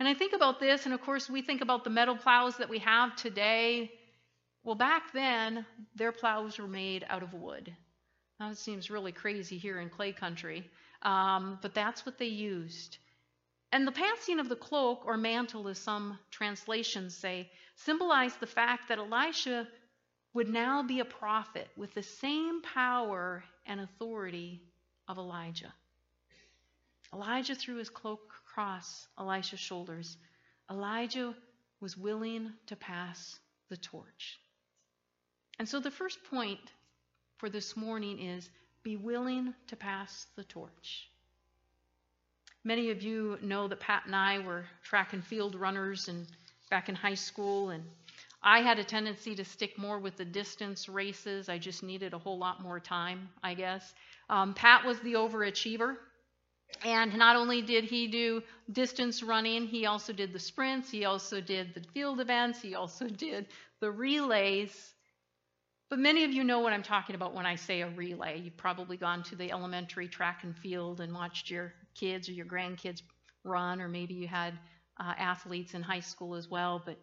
And 0.00 0.08
I 0.08 0.14
think 0.14 0.32
about 0.32 0.58
this, 0.58 0.84
and 0.84 0.92
of 0.92 1.00
course, 1.00 1.30
we 1.30 1.42
think 1.42 1.60
about 1.60 1.84
the 1.84 1.90
metal 1.90 2.16
plows 2.16 2.56
that 2.56 2.68
we 2.68 2.80
have 2.80 3.14
today. 3.14 3.92
Well, 4.64 4.74
back 4.74 5.12
then, 5.12 5.64
their 5.94 6.10
plows 6.10 6.58
were 6.58 6.66
made 6.66 7.06
out 7.08 7.22
of 7.22 7.32
wood. 7.34 7.72
Now, 8.38 8.50
it 8.50 8.58
seems 8.58 8.90
really 8.90 9.12
crazy 9.12 9.56
here 9.56 9.80
in 9.80 9.88
clay 9.88 10.12
country, 10.12 10.68
um, 11.02 11.58
but 11.62 11.74
that's 11.74 12.04
what 12.04 12.18
they 12.18 12.26
used. 12.26 12.98
And 13.72 13.86
the 13.86 13.92
passing 13.92 14.40
of 14.40 14.48
the 14.48 14.56
cloak 14.56 15.02
or 15.06 15.16
mantle, 15.16 15.68
as 15.68 15.78
some 15.78 16.18
translations 16.30 17.16
say, 17.16 17.50
symbolized 17.76 18.40
the 18.40 18.46
fact 18.46 18.88
that 18.88 18.98
Elisha 18.98 19.66
would 20.34 20.48
now 20.48 20.82
be 20.82 21.00
a 21.00 21.04
prophet 21.04 21.68
with 21.76 21.94
the 21.94 22.02
same 22.02 22.60
power 22.62 23.42
and 23.64 23.80
authority 23.80 24.60
of 25.08 25.16
Elijah. 25.18 25.72
Elijah 27.12 27.54
threw 27.54 27.76
his 27.76 27.88
cloak 27.88 28.20
across 28.46 29.08
Elisha's 29.18 29.60
shoulders. 29.60 30.16
Elijah 30.70 31.34
was 31.80 31.96
willing 31.96 32.52
to 32.66 32.76
pass 32.76 33.38
the 33.70 33.76
torch. 33.76 34.38
And 35.58 35.68
so 35.68 35.80
the 35.80 35.90
first 35.90 36.22
point 36.24 36.60
for 37.38 37.48
this 37.48 37.76
morning 37.76 38.20
is 38.20 38.48
be 38.82 38.96
willing 38.96 39.54
to 39.68 39.76
pass 39.76 40.26
the 40.36 40.44
torch. 40.44 41.08
Many 42.64 42.90
of 42.90 43.02
you 43.02 43.38
know 43.42 43.68
that 43.68 43.80
Pat 43.80 44.06
and 44.06 44.16
I 44.16 44.40
were 44.40 44.64
track 44.82 45.12
and 45.12 45.24
field 45.24 45.54
runners 45.54 46.08
and 46.08 46.26
back 46.70 46.88
in 46.88 46.94
high 46.94 47.14
school 47.14 47.70
and 47.70 47.84
I 48.42 48.60
had 48.60 48.78
a 48.78 48.84
tendency 48.84 49.34
to 49.34 49.44
stick 49.44 49.76
more 49.76 49.98
with 49.98 50.16
the 50.16 50.24
distance 50.24 50.88
races. 50.88 51.48
I 51.48 51.58
just 51.58 51.82
needed 51.82 52.14
a 52.14 52.18
whole 52.18 52.38
lot 52.38 52.62
more 52.62 52.78
time, 52.78 53.28
I 53.42 53.54
guess. 53.54 53.92
Um, 54.30 54.54
Pat 54.54 54.84
was 54.84 55.00
the 55.00 55.14
overachiever. 55.14 55.96
And 56.84 57.16
not 57.16 57.36
only 57.36 57.62
did 57.62 57.84
he 57.84 58.06
do 58.06 58.42
distance 58.70 59.22
running, 59.22 59.66
he 59.66 59.86
also 59.86 60.12
did 60.12 60.32
the 60.32 60.38
sprints, 60.38 60.90
he 60.90 61.04
also 61.04 61.40
did 61.40 61.74
the 61.74 61.80
field 61.94 62.20
events, 62.20 62.60
he 62.60 62.74
also 62.74 63.08
did 63.08 63.46
the 63.80 63.90
relays. 63.90 64.94
But 65.88 66.00
many 66.00 66.24
of 66.24 66.32
you 66.32 66.42
know 66.42 66.60
what 66.60 66.72
I'm 66.72 66.82
talking 66.82 67.14
about 67.14 67.34
when 67.34 67.46
I 67.46 67.54
say 67.54 67.82
a 67.82 67.88
relay. 67.88 68.40
You've 68.40 68.56
probably 68.56 68.96
gone 68.96 69.22
to 69.24 69.36
the 69.36 69.52
elementary 69.52 70.08
track 70.08 70.42
and 70.42 70.56
field 70.56 71.00
and 71.00 71.14
watched 71.14 71.48
your 71.48 71.72
kids 71.94 72.28
or 72.28 72.32
your 72.32 72.46
grandkids 72.46 73.02
run, 73.44 73.80
or 73.80 73.88
maybe 73.88 74.14
you 74.14 74.26
had 74.26 74.54
uh, 74.98 75.14
athletes 75.16 75.74
in 75.74 75.82
high 75.82 76.00
school 76.00 76.34
as 76.34 76.48
well. 76.48 76.82
But 76.84 76.98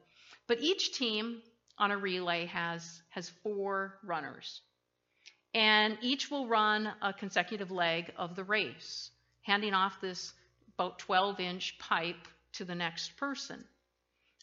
but 0.48 0.60
each 0.60 0.98
team 0.98 1.42
on 1.78 1.92
a 1.92 1.98
relay 1.98 2.46
has 2.48 3.02
has 3.10 3.30
four 3.30 4.00
runners, 4.04 4.62
and 5.54 5.98
each 6.02 6.30
will 6.30 6.48
run 6.48 6.92
a 7.02 7.14
consecutive 7.14 7.72
leg 7.72 8.12
of 8.18 8.36
the 8.36 8.44
race, 8.44 9.12
handing 9.44 9.74
off 9.74 10.02
this 10.02 10.34
about 10.78 11.00
12 11.00 11.40
inch 11.40 11.78
pipe 11.80 12.28
to 12.54 12.66
the 12.66 12.76
next 12.76 13.16
person. 13.16 13.64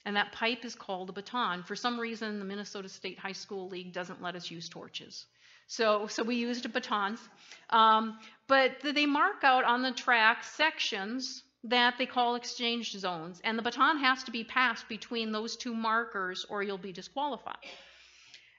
And 0.05 0.17
that 0.17 0.33
pipe 0.33 0.65
is 0.65 0.75
called 0.75 1.11
a 1.11 1.13
baton. 1.13 1.63
For 1.63 1.77
some 1.77 2.01
reason, 2.01 2.39
the 2.39 2.45
Minnesota 2.45 2.89
State 2.89 3.19
High 3.19 3.33
School 3.33 3.69
League 3.69 3.93
doesn't 3.93 4.23
let 4.23 4.35
us 4.35 4.51
use 4.51 4.69
torches. 4.69 5.27
So, 5.67 6.07
so 6.09 6.23
we 6.23 6.37
used 6.37 6.71
batons. 6.73 7.21
Um, 7.69 8.19
but 8.49 8.73
they 8.83 9.07
mark 9.07 9.45
out 9.45 9.65
on 9.65 9.83
the 9.83 9.93
track 9.93 10.43
sections 10.43 11.45
that 11.65 11.97
they 11.99 12.07
call 12.07 12.35
exchange 12.35 12.93
zones. 12.93 13.41
And 13.45 13.59
the 13.59 13.63
baton 13.63 13.99
has 13.99 14.25
to 14.25 14.31
be 14.31 14.45
passed 14.45 14.89
between 14.89 15.33
those 15.33 15.57
two 15.57 15.75
markers 15.75 16.47
or 16.49 16.63
you'll 16.63 16.79
be 16.79 16.93
disqualified. 16.93 17.59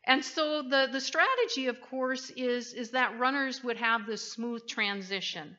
And 0.04 0.24
so 0.24 0.62
the, 0.62 0.88
the 0.92 1.02
strategy, 1.02 1.68
of 1.68 1.82
course, 1.82 2.32
is, 2.32 2.74
is 2.74 2.92
that 2.92 3.20
runners 3.20 3.64
would 3.64 3.78
have 3.78 4.06
this 4.06 4.32
smooth 4.32 4.68
transition. 4.68 5.58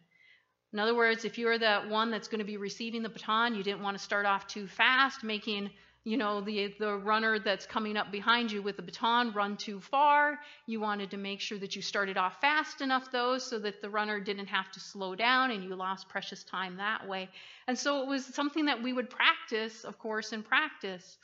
In 0.73 0.79
other 0.79 0.95
words, 0.95 1.25
if 1.25 1.37
you're 1.37 1.59
the 1.59 1.83
one 1.89 2.11
that's 2.11 2.29
going 2.29 2.39
to 2.39 2.47
be 2.47 2.57
receiving 2.57 3.03
the 3.03 3.09
baton, 3.09 3.55
you 3.55 3.63
didn't 3.63 3.83
want 3.83 3.97
to 3.97 4.03
start 4.03 4.25
off 4.25 4.47
too 4.47 4.67
fast, 4.67 5.23
making 5.23 5.71
you 6.05 6.17
know 6.17 6.41
the 6.41 6.75
the 6.81 6.97
runner 6.97 7.39
that's 7.39 7.65
coming 7.65 7.97
up 7.97 8.11
behind 8.11 8.51
you 8.51 8.61
with 8.61 8.77
the 8.77 8.83
baton 8.83 9.33
run 9.33 9.57
too 9.57 9.81
far. 9.81 10.39
You 10.67 10.81
wanted 10.81 11.11
to 11.11 11.17
make 11.17 11.41
sure 11.41 11.59
that 11.59 11.77
you 11.77 11.83
started 11.83 12.17
off 12.17 12.41
fast 12.41 12.81
enough 12.81 13.13
though 13.13 13.39
so 13.39 13.59
that 13.61 13.83
the 13.83 13.91
runner 13.91 14.19
didn't 14.19 14.47
have 14.47 14.71
to 14.73 14.81
slow 14.81 15.15
down 15.15 15.51
and 15.51 15.63
you 15.63 15.77
lost 15.77 16.09
precious 16.09 16.43
time 16.43 16.79
that 16.79 17.07
way. 17.07 17.29
And 17.69 17.79
so 17.79 18.03
it 18.03 18.09
was 18.09 18.25
something 18.25 18.65
that 18.65 18.83
we 18.83 18.93
would 18.93 19.11
practice, 19.11 19.85
of 19.85 19.99
course, 19.99 20.33
in 20.33 20.43
practice 20.43 21.19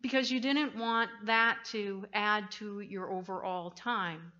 because 0.00 0.30
you 0.30 0.40
didn't 0.40 0.76
want 0.76 1.10
that 1.26 1.58
to 1.66 2.04
add 2.12 2.50
to 2.52 2.80
your 2.80 3.10
overall 3.10 3.70
time. 3.70 4.32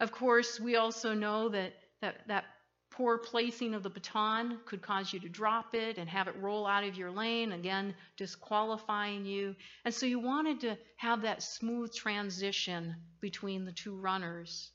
Of 0.00 0.10
course, 0.10 0.58
we 0.58 0.76
also 0.76 1.14
know 1.14 1.48
that 1.50 1.74
that, 2.00 2.26
that 2.26 2.44
Poor 2.92 3.16
placing 3.16 3.72
of 3.72 3.82
the 3.82 3.88
baton 3.88 4.60
could 4.66 4.82
cause 4.82 5.14
you 5.14 5.20
to 5.20 5.28
drop 5.28 5.74
it 5.74 5.96
and 5.96 6.06
have 6.10 6.28
it 6.28 6.36
roll 6.36 6.66
out 6.66 6.84
of 6.84 6.94
your 6.94 7.10
lane, 7.10 7.52
again, 7.52 7.94
disqualifying 8.18 9.24
you. 9.24 9.56
And 9.86 9.94
so 9.94 10.04
you 10.04 10.18
wanted 10.18 10.60
to 10.60 10.76
have 10.96 11.22
that 11.22 11.42
smooth 11.42 11.94
transition 11.94 12.94
between 13.18 13.64
the 13.64 13.72
two 13.72 13.96
runners. 13.96 14.70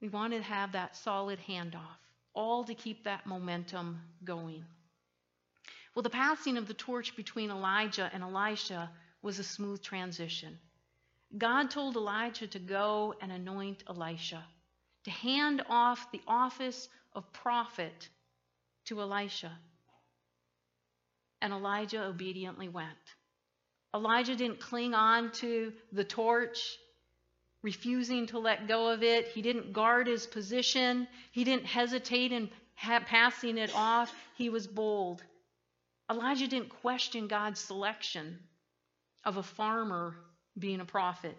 We 0.00 0.08
wanted 0.08 0.38
to 0.38 0.42
have 0.42 0.72
that 0.72 0.96
solid 0.96 1.38
handoff, 1.48 2.00
all 2.34 2.64
to 2.64 2.74
keep 2.74 3.04
that 3.04 3.26
momentum 3.26 4.00
going. 4.24 4.64
Well, 5.94 6.02
the 6.02 6.10
passing 6.10 6.56
of 6.56 6.66
the 6.66 6.74
torch 6.74 7.14
between 7.14 7.50
Elijah 7.50 8.10
and 8.12 8.24
Elisha 8.24 8.90
was 9.22 9.38
a 9.38 9.44
smooth 9.44 9.82
transition. 9.82 10.58
God 11.38 11.70
told 11.70 11.94
Elijah 11.94 12.48
to 12.48 12.58
go 12.58 13.14
and 13.20 13.30
anoint 13.30 13.84
Elisha 13.88 14.44
to 15.04 15.10
hand 15.10 15.62
off 15.68 16.10
the 16.12 16.20
office 16.26 16.88
of 17.14 17.32
prophet 17.32 18.08
to 18.86 19.00
Elisha. 19.00 19.52
And 21.40 21.52
Elijah 21.52 22.04
obediently 22.04 22.68
went. 22.68 22.88
Elijah 23.94 24.36
didn't 24.36 24.60
cling 24.60 24.94
on 24.94 25.32
to 25.32 25.72
the 25.92 26.04
torch, 26.04 26.78
refusing 27.62 28.26
to 28.26 28.38
let 28.38 28.68
go 28.68 28.88
of 28.88 29.02
it. 29.02 29.28
He 29.28 29.42
didn't 29.42 29.72
guard 29.72 30.06
his 30.06 30.26
position. 30.26 31.06
He 31.32 31.44
didn't 31.44 31.66
hesitate 31.66 32.32
in 32.32 32.48
ha- 32.74 33.02
passing 33.04 33.58
it 33.58 33.72
off. 33.74 34.12
He 34.36 34.48
was 34.48 34.66
bold. 34.66 35.22
Elijah 36.10 36.48
didn't 36.48 36.68
question 36.80 37.26
God's 37.26 37.60
selection 37.60 38.38
of 39.24 39.36
a 39.36 39.42
farmer 39.42 40.16
being 40.58 40.80
a 40.80 40.84
prophet. 40.84 41.36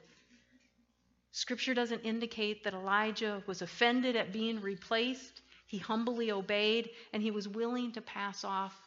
Scripture 1.35 1.73
doesn't 1.73 2.01
indicate 2.01 2.63
that 2.63 2.75
Elijah 2.75 3.41
was 3.47 3.63
offended 3.63 4.15
at 4.15 4.31
being 4.31 4.61
replaced. 4.61 5.41
He 5.65 5.79
humbly 5.79 6.31
obeyed 6.31 6.91
and 7.11 7.23
he 7.23 7.31
was 7.31 7.47
willing 7.47 7.91
to 7.93 8.01
pass 8.01 8.43
off 8.43 8.79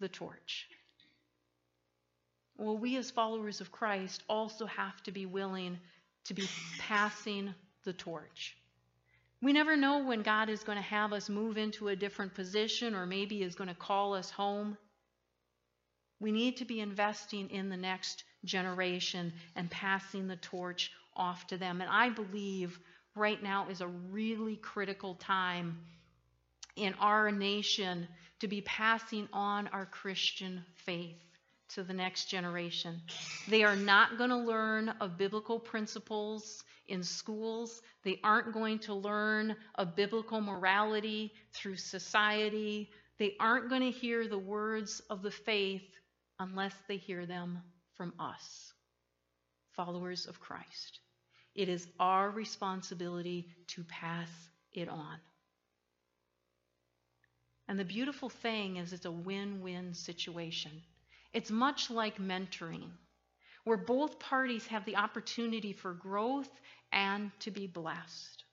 the 0.00 0.08
torch. 0.08 0.68
Well, 2.56 2.78
we 2.78 2.96
as 2.96 3.10
followers 3.10 3.60
of 3.60 3.70
Christ 3.70 4.22
also 4.26 4.64
have 4.64 5.02
to 5.02 5.12
be 5.12 5.26
willing 5.26 5.78
to 6.24 6.32
be 6.32 6.48
passing 6.78 7.54
the 7.84 7.92
torch. 7.92 8.56
We 9.42 9.52
never 9.52 9.76
know 9.76 10.02
when 10.02 10.22
God 10.22 10.48
is 10.48 10.64
going 10.64 10.78
to 10.78 10.82
have 10.82 11.12
us 11.12 11.28
move 11.28 11.58
into 11.58 11.88
a 11.88 11.96
different 11.96 12.32
position 12.32 12.94
or 12.94 13.04
maybe 13.04 13.42
is 13.42 13.54
going 13.54 13.68
to 13.68 13.74
call 13.74 14.14
us 14.14 14.30
home. 14.30 14.78
We 16.20 16.32
need 16.32 16.56
to 16.56 16.64
be 16.64 16.80
investing 16.80 17.50
in 17.50 17.68
the 17.68 17.76
next 17.76 18.24
generation 18.46 19.34
and 19.56 19.70
passing 19.70 20.26
the 20.26 20.36
torch 20.36 20.90
off 21.16 21.46
to 21.48 21.56
them. 21.56 21.80
And 21.80 21.90
I 21.90 22.10
believe 22.10 22.78
right 23.14 23.42
now 23.42 23.68
is 23.68 23.80
a 23.80 23.88
really 23.88 24.56
critical 24.56 25.14
time 25.16 25.78
in 26.76 26.94
our 26.94 27.30
nation 27.30 28.08
to 28.40 28.48
be 28.48 28.62
passing 28.62 29.28
on 29.32 29.68
our 29.68 29.86
Christian 29.86 30.64
faith 30.74 31.22
to 31.74 31.82
the 31.82 31.92
next 31.92 32.26
generation. 32.26 33.00
They 33.48 33.62
are 33.62 33.76
not 33.76 34.18
going 34.18 34.30
to 34.30 34.36
learn 34.36 34.90
of 35.00 35.16
biblical 35.16 35.58
principles 35.58 36.64
in 36.88 37.02
schools. 37.02 37.80
They 38.02 38.20
aren't 38.22 38.52
going 38.52 38.80
to 38.80 38.94
learn 38.94 39.56
of 39.76 39.96
biblical 39.96 40.40
morality 40.40 41.32
through 41.52 41.76
society. 41.76 42.90
They 43.18 43.36
aren't 43.38 43.70
going 43.70 43.82
to 43.82 43.90
hear 43.90 44.26
the 44.26 44.38
words 44.38 45.00
of 45.08 45.22
the 45.22 45.30
faith 45.30 45.88
unless 46.38 46.74
they 46.88 46.96
hear 46.96 47.24
them 47.24 47.58
from 47.94 48.12
us, 48.18 48.72
followers 49.76 50.26
of 50.26 50.40
Christ. 50.40 50.98
It 51.54 51.68
is 51.68 51.86
our 52.00 52.30
responsibility 52.30 53.48
to 53.68 53.84
pass 53.84 54.30
it 54.72 54.88
on. 54.88 55.18
And 57.68 57.78
the 57.78 57.84
beautiful 57.84 58.28
thing 58.28 58.76
is, 58.76 58.92
it's 58.92 59.04
a 59.06 59.10
win 59.10 59.62
win 59.62 59.94
situation. 59.94 60.72
It's 61.32 61.50
much 61.50 61.90
like 61.90 62.18
mentoring, 62.18 62.90
where 63.64 63.76
both 63.78 64.18
parties 64.18 64.66
have 64.66 64.84
the 64.84 64.96
opportunity 64.96 65.72
for 65.72 65.94
growth 65.94 66.50
and 66.92 67.30
to 67.40 67.50
be 67.50 67.66
blessed. 67.66 68.44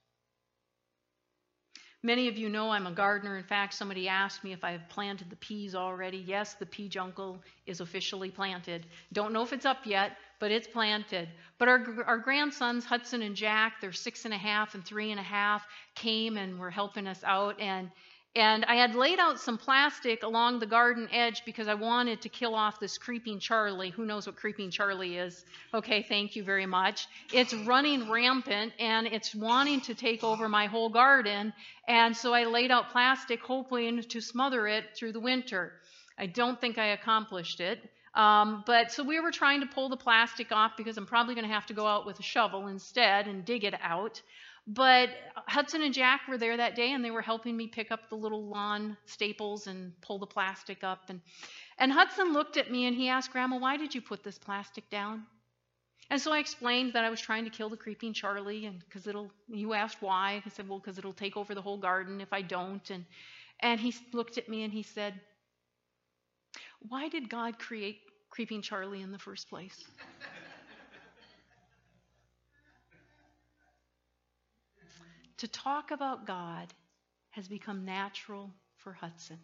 Many 2.02 2.30
of 2.30 2.38
you 2.38 2.48
know 2.48 2.70
I'm 2.70 2.88
a 2.88 2.92
gardener. 2.94 3.38
In 3.38 3.44
fact, 3.44 3.74
somebody 3.74 4.08
asked 4.08 4.42
me 4.44 4.54
if 4.54 4.64
I 4.64 4.72
have 4.72 4.88
planted 4.88 5.30
the 5.30 5.36
peas 5.36 5.76
already. 5.76 6.18
Yes, 6.18 6.54
the 6.54 6.66
pea 6.66 6.88
jungle 6.88 7.44
is 7.66 7.82
officially 7.82 8.32
planted. 8.32 8.86
Don't 9.12 9.34
know 9.34 9.44
if 9.44 9.52
it's 9.52 9.66
up 9.66 9.86
yet, 9.86 10.16
but 10.40 10.52
it's 10.52 10.68
planted. 10.68 11.30
But 11.58 11.68
our, 11.68 12.04
our 12.06 12.18
grandsons, 12.18 12.86
Hudson 12.86 13.22
and 13.22 13.36
Jack, 13.36 13.82
they're 13.82 13.92
six 13.92 14.26
and 14.26 14.34
a 14.34 14.38
half 14.38 14.76
and 14.76 14.86
three 14.86 15.12
and 15.12 15.20
a 15.20 15.24
half, 15.24 15.66
came 15.96 16.38
and 16.38 16.60
were 16.60 16.72
helping 16.72 17.08
us 17.08 17.24
out. 17.24 17.60
And, 17.60 17.92
And 18.36 18.64
I 18.66 18.76
had 18.76 18.94
laid 18.96 19.20
out 19.20 19.40
some 19.40 19.58
plastic 19.58 20.22
along 20.24 20.60
the 20.60 20.68
garden 20.68 21.10
edge 21.12 21.44
because 21.46 21.68
I 21.68 21.74
wanted 21.74 22.22
to 22.22 22.30
kill 22.30 22.54
off 22.54 22.80
this 22.80 22.98
creeping 22.98 23.40
Charlie. 23.40 23.90
Who 23.90 24.06
knows 24.06 24.28
what 24.28 24.36
creeping 24.36 24.70
Charlie 24.72 25.18
is? 25.18 25.44
Okay, 25.74 26.04
thank 26.04 26.36
you 26.36 26.44
very 26.44 26.68
much. 26.68 27.08
It's 27.34 27.54
running 27.54 28.10
rampant 28.10 28.74
and 28.80 29.08
it's 29.08 29.34
wanting 29.34 29.82
to 29.82 29.96
take 29.96 30.24
over 30.24 30.48
my 30.48 30.68
whole 30.68 30.90
garden. 30.90 31.54
And 31.88 32.16
so 32.16 32.34
I 32.34 32.46
laid 32.46 32.70
out 32.72 32.92
plastic 32.92 33.42
hoping 33.42 34.04
to 34.04 34.22
smother 34.22 34.68
it 34.68 34.96
through 34.96 35.14
the 35.14 35.20
winter. 35.20 35.74
I 36.18 36.28
don't 36.28 36.62
think 36.62 36.78
I 36.78 36.88
accomplished 36.88 37.60
it. 37.60 37.80
Um, 38.16 38.64
but 38.66 38.92
so 38.92 39.04
we 39.04 39.20
were 39.20 39.32
trying 39.32 39.62
to 39.62 39.68
pull 39.68 39.90
the 39.90 39.98
plastic 39.98 40.52
off 40.52 40.74
because 40.78 40.98
I'm 40.98 41.06
probably 41.06 41.36
going 41.36 41.48
to 41.48 41.54
have 41.54 41.68
to 41.68 41.74
go 41.74 41.86
out 41.86 42.06
with 42.06 42.20
a 42.20 42.24
shovel 42.24 42.68
instead 42.68 43.28
and 43.28 43.46
dig 43.46 43.64
it 43.64 43.76
out. 43.82 44.22
But 44.68 45.10
Hudson 45.48 45.82
and 45.82 45.94
Jack 45.94 46.22
were 46.28 46.38
there 46.38 46.58
that 46.58 46.76
day 46.76 46.92
and 46.92 47.04
they 47.04 47.12
were 47.12 47.22
helping 47.22 47.58
me 47.58 47.68
pick 47.68 47.92
up 47.92 48.10
the 48.10 48.16
little 48.16 48.46
lawn 48.46 48.98
staples 49.06 49.68
and 49.68 50.00
pull 50.02 50.20
the 50.20 50.28
plastic 50.28 50.84
up. 50.84 51.10
And, 51.10 51.22
and 51.78 51.92
Hudson 51.92 52.34
looked 52.34 52.58
at 52.58 52.72
me 52.72 52.86
and 52.86 52.96
he 52.96 53.10
asked, 53.10 53.32
Grandma, 53.32 53.58
why 53.58 53.78
did 53.78 53.96
you 53.96 54.02
put 54.02 54.24
this 54.24 54.38
plastic 54.38 54.90
down? 54.90 55.24
And 56.12 56.20
so 56.20 56.34
I 56.34 56.40
explained 56.40 56.94
that 56.94 57.04
I 57.04 57.10
was 57.10 57.22
trying 57.22 57.44
to 57.46 57.52
kill 57.52 57.70
the 57.70 57.78
creeping 57.78 58.14
Charlie, 58.14 58.66
and 58.66 58.80
because 58.80 59.06
it'll. 59.06 59.32
You 59.48 59.74
asked 59.74 60.02
why. 60.02 60.42
I 60.44 60.50
said, 60.50 60.68
well, 60.68 60.80
because 60.80 60.98
it'll 60.98 61.14
take 61.14 61.38
over 61.38 61.54
the 61.54 61.62
whole 61.62 61.78
garden 61.78 62.20
if 62.20 62.34
I 62.34 62.42
don't. 62.42 62.90
And 62.90 63.06
and 63.60 63.80
he 63.80 63.94
looked 64.14 64.38
at 64.38 64.50
me 64.50 64.64
and 64.64 64.74
he 64.74 64.84
said, 64.84 65.20
why 66.88 67.10
did 67.10 67.30
God 67.30 67.60
create 67.60 68.00
creeping 68.30 68.62
Charlie 68.62 69.02
in 69.02 69.12
the 69.12 69.20
first 69.20 69.50
place? 69.50 69.84
to 75.38 75.48
talk 75.48 75.92
about 75.92 76.28
God 76.28 76.74
has 77.32 77.48
become 77.48 77.86
natural 77.86 78.52
for 78.78 78.94
Hudson 78.94 79.40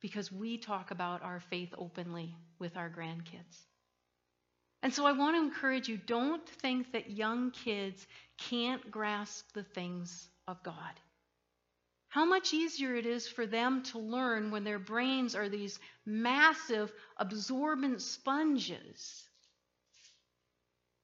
because 0.00 0.30
we 0.32 0.58
talk 0.58 0.90
about 0.90 1.22
our 1.22 1.40
faith 1.50 1.74
openly 1.76 2.34
with 2.58 2.76
our 2.76 2.90
grandkids. 2.90 3.64
And 4.82 4.92
so 4.92 5.06
I 5.06 5.12
want 5.12 5.36
to 5.36 5.42
encourage 5.42 5.88
you 5.88 5.96
don't 5.96 6.46
think 6.46 6.92
that 6.92 7.10
young 7.10 7.50
kids 7.50 8.06
can't 8.36 8.90
grasp 8.90 9.52
the 9.54 9.62
things 9.62 10.28
of 10.46 10.62
God. 10.62 10.74
How 12.14 12.24
much 12.24 12.54
easier 12.54 12.94
it 12.94 13.06
is 13.06 13.26
for 13.26 13.44
them 13.44 13.82
to 13.90 13.98
learn 13.98 14.52
when 14.52 14.62
their 14.62 14.78
brains 14.78 15.34
are 15.34 15.48
these 15.48 15.80
massive, 16.06 16.92
absorbent 17.16 18.00
sponges. 18.00 19.28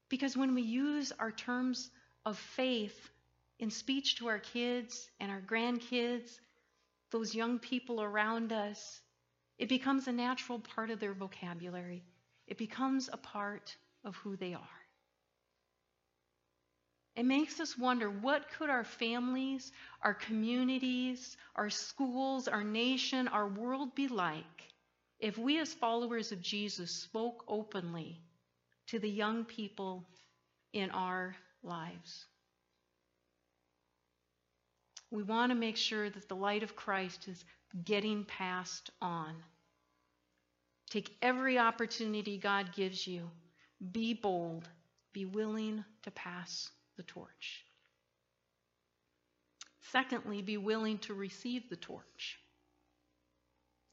Because 0.08 0.36
when 0.36 0.54
we 0.54 0.62
use 0.62 1.10
our 1.18 1.32
terms 1.32 1.90
of 2.24 2.38
faith 2.38 3.10
in 3.58 3.72
speech 3.72 4.18
to 4.18 4.28
our 4.28 4.38
kids 4.38 5.10
and 5.18 5.32
our 5.32 5.40
grandkids, 5.40 6.38
those 7.10 7.34
young 7.34 7.58
people 7.58 8.00
around 8.00 8.52
us, 8.52 9.00
it 9.58 9.68
becomes 9.68 10.06
a 10.06 10.12
natural 10.12 10.60
part 10.60 10.90
of 10.90 11.00
their 11.00 11.14
vocabulary. 11.14 12.04
It 12.46 12.56
becomes 12.56 13.10
a 13.12 13.16
part 13.16 13.76
of 14.04 14.14
who 14.14 14.36
they 14.36 14.54
are. 14.54 14.79
It 17.20 17.26
makes 17.26 17.60
us 17.60 17.76
wonder 17.76 18.08
what 18.08 18.50
could 18.56 18.70
our 18.70 18.82
families, 18.82 19.72
our 20.00 20.14
communities, 20.14 21.36
our 21.54 21.68
schools, 21.68 22.48
our 22.48 22.64
nation, 22.64 23.28
our 23.28 23.46
world 23.46 23.94
be 23.94 24.08
like 24.08 24.72
if 25.18 25.36
we 25.36 25.58
as 25.58 25.74
followers 25.74 26.32
of 26.32 26.40
Jesus 26.40 26.90
spoke 26.90 27.44
openly 27.46 28.22
to 28.86 28.98
the 28.98 29.10
young 29.10 29.44
people 29.44 30.06
in 30.72 30.90
our 30.92 31.36
lives. 31.62 32.24
We 35.10 35.22
want 35.22 35.50
to 35.50 35.56
make 35.56 35.76
sure 35.76 36.08
that 36.08 36.26
the 36.26 36.36
light 36.36 36.62
of 36.62 36.74
Christ 36.74 37.28
is 37.28 37.44
getting 37.84 38.24
passed 38.24 38.88
on. 39.02 39.34
Take 40.88 41.14
every 41.20 41.58
opportunity 41.58 42.38
God 42.38 42.72
gives 42.74 43.06
you. 43.06 43.30
Be 43.92 44.14
bold. 44.14 44.66
Be 45.12 45.26
willing 45.26 45.84
to 46.04 46.10
pass 46.12 46.70
the 47.00 47.04
torch. 47.04 47.64
Secondly, 49.90 50.42
be 50.42 50.58
willing 50.58 50.98
to 50.98 51.14
receive 51.14 51.70
the 51.70 51.76
torch. 51.76 52.38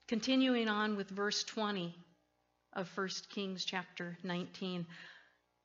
Continuing 0.09 0.67
on 0.67 0.97
with 0.97 1.09
verse 1.09 1.45
20 1.45 1.95
of 2.73 2.89
1 2.97 3.09
Kings 3.29 3.63
chapter 3.63 4.17
19. 4.23 4.85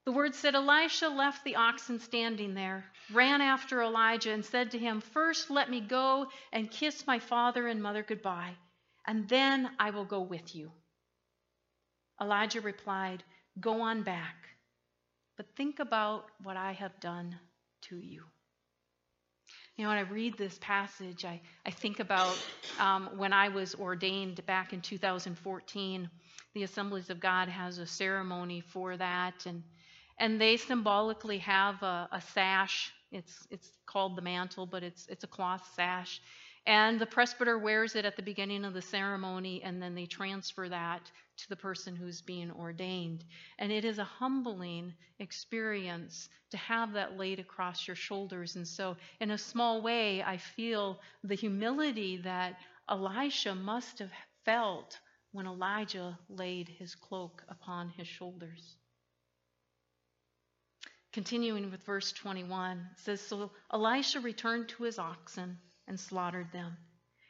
The 0.05 0.13
word 0.13 0.37
said 0.37 0.55
Elisha 0.55 1.09
left 1.09 1.43
the 1.43 1.57
oxen 1.57 1.99
standing 1.99 2.55
there, 2.55 2.85
ran 3.13 3.41
after 3.41 3.83
Elijah, 3.83 4.31
and 4.31 4.45
said 4.45 4.71
to 4.71 4.79
him, 4.79 5.01
First 5.01 5.51
let 5.51 5.69
me 5.69 5.81
go 5.81 6.29
and 6.53 6.71
kiss 6.71 7.09
my 7.09 7.19
father 7.19 7.67
and 7.67 7.83
mother 7.83 8.05
goodbye, 8.05 8.55
and 9.05 9.29
then 9.29 9.69
I 9.81 9.91
will 9.91 10.05
go 10.05 10.21
with 10.21 10.55
you. 10.55 10.71
Elijah 12.21 12.61
replied, 12.61 13.25
Go 13.59 13.81
on 13.81 14.05
back, 14.05 14.37
but 15.43 15.57
think 15.57 15.81
about 15.81 16.27
what 16.45 16.57
I 16.57 16.71
have 16.71 17.01
done 17.01 17.35
to 17.89 17.97
you. 17.97 18.23
You 19.77 19.83
know, 19.83 19.89
when 19.89 19.99
I 19.99 20.03
read 20.03 20.39
this 20.39 20.57
passage, 20.61 21.25
I, 21.25 21.41
I 21.67 21.71
think 21.73 21.99
about 21.99 22.37
um, 22.79 23.11
when 23.17 23.33
I 23.33 23.49
was 23.49 23.75
ordained 23.75 24.47
back 24.47 24.73
in 24.73 24.81
2014. 24.81 26.09
The 26.55 26.63
Assemblies 26.63 27.11
of 27.11 27.19
God 27.19 27.49
has 27.49 27.79
a 27.79 27.87
ceremony 27.87 28.61
for 28.61 28.97
that, 28.97 29.45
and 29.47 29.65
and 30.17 30.41
they 30.41 30.59
symbolically 30.59 31.39
have 31.39 31.83
a, 31.83 32.09
a 32.13 32.21
sash. 32.21 32.93
It's 33.11 33.45
it's 33.51 33.69
called 33.85 34.15
the 34.15 34.23
mantle, 34.23 34.67
but 34.67 34.85
it's 34.85 35.09
it's 35.09 35.25
a 35.25 35.27
cloth 35.29 35.69
sash, 35.75 36.21
and 36.67 37.01
the 37.01 37.07
presbyter 37.07 37.59
wears 37.59 37.97
it 37.97 38.05
at 38.05 38.15
the 38.15 38.23
beginning 38.23 38.65
of 38.65 38.73
the 38.73 38.83
ceremony, 38.83 39.63
and 39.65 39.83
then 39.83 39.97
they 39.97 40.07
transfer 40.07 40.69
that 40.69 41.11
to 41.39 41.49
the 41.49 41.57
person 41.57 41.97
who's 41.97 42.21
being 42.21 42.53
ordained. 42.53 43.25
And 43.59 43.73
it 43.73 43.85
is 43.85 43.99
a 43.99 44.05
humbling 44.05 44.95
experience 45.19 46.29
to 46.51 46.57
have 46.57 46.93
that 46.93 47.17
laid 47.17 47.41
across 47.41 47.89
your 47.89 47.97
shoulders. 47.97 48.55
And 48.55 48.67
so, 48.67 48.97
in 49.21 49.33
a 49.33 49.39
small 49.39 49.83
way, 49.83 50.23
I 50.23 50.37
feel 50.37 51.01
the 51.25 51.35
humility 51.35 52.19
that 52.19 52.61
Elisha 52.89 53.57
must 53.57 53.99
have 53.99 54.13
felt 54.45 55.01
when 55.33 55.47
Elijah 55.47 56.17
laid 56.29 56.69
his 56.69 56.95
cloak 56.95 57.43
upon 57.49 57.89
his 57.89 58.07
shoulders. 58.07 58.77
Continuing 61.13 61.73
with 61.73 61.83
verse 61.83 62.13
21, 62.13 62.89
says 62.97 63.21
So 63.21 63.51
Elisha 63.73 64.21
returned 64.21 64.69
to 64.69 64.85
his 64.85 64.99
oxen 64.99 65.59
and 65.93 66.01
slaughtered 66.01 66.51
them. 66.53 66.75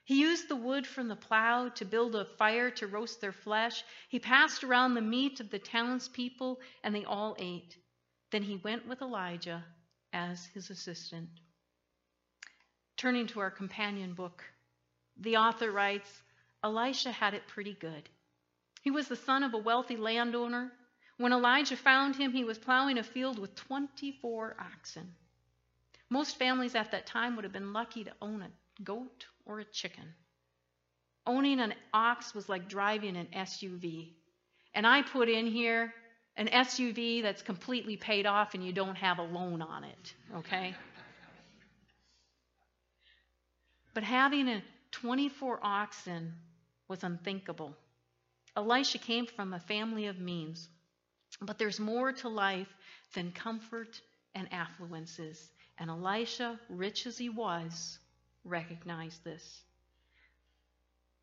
He 0.04 0.20
used 0.20 0.48
the 0.48 0.54
wood 0.54 0.86
from 0.86 1.08
the 1.08 1.16
plow 1.16 1.68
to 1.70 1.84
build 1.84 2.14
a 2.14 2.24
fire 2.24 2.70
to 2.70 2.86
roast 2.86 3.20
their 3.20 3.32
flesh. 3.32 3.82
He 4.08 4.20
passed 4.20 4.62
around 4.62 4.94
the 4.94 5.00
meat 5.00 5.40
of 5.40 5.50
the 5.50 5.58
townspeople, 5.58 6.60
and 6.84 6.94
they 6.94 7.04
all 7.04 7.34
ate. 7.40 7.76
Then 8.30 8.44
he 8.44 8.58
went 8.58 8.86
with 8.86 9.02
Elijah 9.02 9.64
as 10.12 10.46
his 10.54 10.70
assistant. 10.70 11.28
Turning 12.96 13.26
to 13.26 13.40
our 13.40 13.50
companion 13.50 14.14
book, 14.14 14.44
the 15.16 15.38
author 15.38 15.72
writes 15.72 16.22
Elisha 16.62 17.10
had 17.10 17.34
it 17.34 17.48
pretty 17.48 17.74
good. 17.74 18.08
He 18.82 18.92
was 18.92 19.08
the 19.08 19.16
son 19.16 19.42
of 19.42 19.54
a 19.54 19.58
wealthy 19.58 19.96
landowner 19.96 20.70
when 21.16 21.32
Elijah 21.32 21.76
found 21.76 22.14
him, 22.14 22.30
he 22.30 22.44
was 22.44 22.58
plowing 22.58 22.98
a 22.98 23.02
field 23.02 23.40
with 23.40 23.56
24 23.56 24.56
oxen. 24.60 25.14
Most 26.12 26.38
families 26.38 26.74
at 26.74 26.90
that 26.90 27.06
time 27.06 27.36
would 27.36 27.44
have 27.44 27.54
been 27.54 27.72
lucky 27.72 28.04
to 28.04 28.12
own 28.20 28.42
a 28.42 28.82
goat 28.84 29.24
or 29.46 29.60
a 29.60 29.64
chicken. 29.64 30.04
Owning 31.26 31.58
an 31.58 31.72
ox 31.94 32.34
was 32.34 32.50
like 32.50 32.68
driving 32.68 33.16
an 33.16 33.28
SUV. 33.34 34.10
And 34.74 34.86
I 34.86 35.00
put 35.00 35.30
in 35.30 35.46
here 35.46 35.94
an 36.36 36.48
SUV 36.48 37.22
that's 37.22 37.40
completely 37.40 37.96
paid 37.96 38.26
off 38.26 38.52
and 38.52 38.62
you 38.62 38.74
don't 38.74 38.96
have 38.96 39.20
a 39.20 39.22
loan 39.22 39.62
on 39.62 39.84
it, 39.84 40.14
okay? 40.36 40.74
but 43.94 44.02
having 44.02 44.48
a 44.48 44.62
24 44.90 45.60
oxen 45.62 46.34
was 46.88 47.04
unthinkable. 47.04 47.74
Elisha 48.54 48.98
came 48.98 49.24
from 49.24 49.54
a 49.54 49.60
family 49.60 50.08
of 50.08 50.18
means. 50.18 50.68
But 51.40 51.58
there's 51.58 51.80
more 51.80 52.12
to 52.12 52.28
life 52.28 52.68
than 53.14 53.32
comfort 53.32 53.98
and 54.34 54.46
affluences. 54.50 55.38
And 55.78 55.90
Elisha, 55.90 56.58
rich 56.68 57.06
as 57.06 57.18
he 57.18 57.28
was, 57.28 57.98
recognized 58.44 59.24
this. 59.24 59.62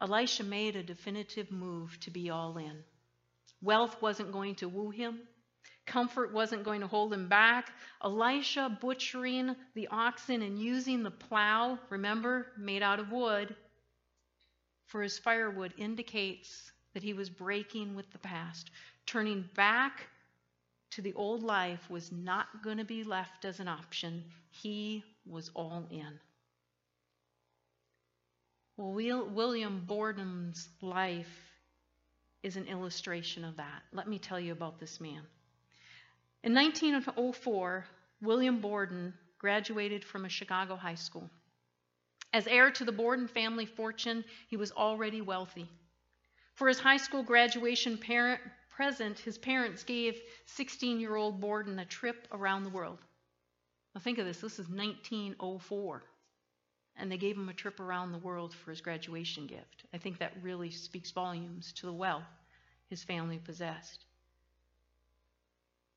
Elisha 0.02 0.44
made 0.44 0.76
a 0.76 0.84
definitive 0.84 1.52
move 1.52 2.00
to 2.02 2.12
be 2.12 2.30
all 2.30 2.58
in. 2.58 2.84
Wealth 3.62 4.02
wasn't 4.02 4.32
going 4.32 4.56
to 4.56 4.70
woo 4.70 4.90
him. 4.90 5.20
Comfort 5.86 6.34
wasn't 6.34 6.64
going 6.64 6.82
to 6.82 6.88
hold 6.88 7.14
him 7.14 7.28
back. 7.28 7.72
Elisha 8.04 8.78
butchering 8.80 9.56
the 9.74 9.88
oxen 9.88 10.42
and 10.42 10.60
using 10.60 11.04
the 11.04 11.12
plow, 11.12 11.80
remember, 11.90 12.48
made 12.58 12.84
out 12.84 13.00
of 13.00 13.12
wood, 13.12 13.56
for 14.86 15.02
his 15.02 15.18
firewood 15.18 15.74
indicates 15.78 16.72
that 16.94 17.04
he 17.04 17.14
was 17.14 17.30
breaking 17.30 17.96
with 17.96 18.10
the 18.12 18.20
past, 18.20 18.72
Turning 19.06 19.50
back 19.56 20.08
to 20.92 21.02
the 21.02 21.14
old 21.14 21.44
life 21.44 21.90
was 21.90 22.12
not 22.12 22.64
going 22.64 22.78
to 22.78 22.86
be 22.86 23.04
left 23.04 23.46
as 23.46 23.60
an 23.60 23.68
option. 23.68 24.24
He 24.50 25.04
was 25.26 25.50
all 25.54 25.88
in. 25.92 26.20
Well, 28.78 28.94
William 29.30 29.84
Borden's 29.86 30.70
life 30.82 31.28
is 32.44 32.56
an 32.56 32.68
illustration 32.68 33.44
of 33.44 33.58
that. 33.58 33.84
Let 33.92 34.08
me 34.08 34.18
tell 34.18 34.40
you 34.40 34.54
about 34.54 34.80
this 34.80 35.02
man. 35.02 35.22
In 36.44 36.54
1904, 36.54 37.86
William 38.22 38.62
Borden 38.62 39.14
graduated 39.38 40.06
from 40.06 40.26
a 40.26 40.30
Chicago 40.30 40.76
high 40.76 40.96
school. 40.96 41.30
As 42.32 42.48
heir 42.48 42.72
to 42.72 42.86
the 42.86 42.92
Borden 42.92 43.28
family 43.28 43.66
fortune, 43.66 44.24
he 44.50 44.56
was 44.56 44.72
already 44.72 45.20
wealthy. 45.20 45.68
For 46.54 46.68
his 46.68 46.80
high 46.80 46.98
school 46.98 47.24
graduation 47.24 47.98
parent, 47.98 48.42
present, 48.80 49.20
his 49.20 49.38
parents 49.38 49.84
gave 49.84 50.22
16 50.46 51.02
year 51.02 51.18
old 51.18 51.42
Borden 51.42 51.80
a 51.80 51.86
trip 51.86 52.30
around 52.32 52.64
the 52.64 52.70
world. 52.70 53.00
Now, 53.94 54.00
think 54.00 54.20
of 54.20 54.26
this 54.26 54.40
this 54.40 54.54
is 54.54 54.70
1904. 54.70 56.02
And 56.96 57.12
they 57.12 57.18
gave 57.18 57.36
him 57.36 57.50
a 57.50 57.54
trip 57.54 57.82
around 57.82 58.14
the 58.14 58.20
world 58.20 58.54
for 58.54 58.70
his 58.72 58.80
graduation 58.80 59.48
gift. 59.48 59.84
I 59.94 59.98
think 59.98 60.20
that 60.20 60.32
really 60.42 60.72
speaks 60.72 61.12
volumes 61.12 61.74
to 61.74 61.88
the 61.88 61.92
wealth 61.92 62.24
his 62.90 63.04
family 63.04 63.38
possessed. 63.38 64.06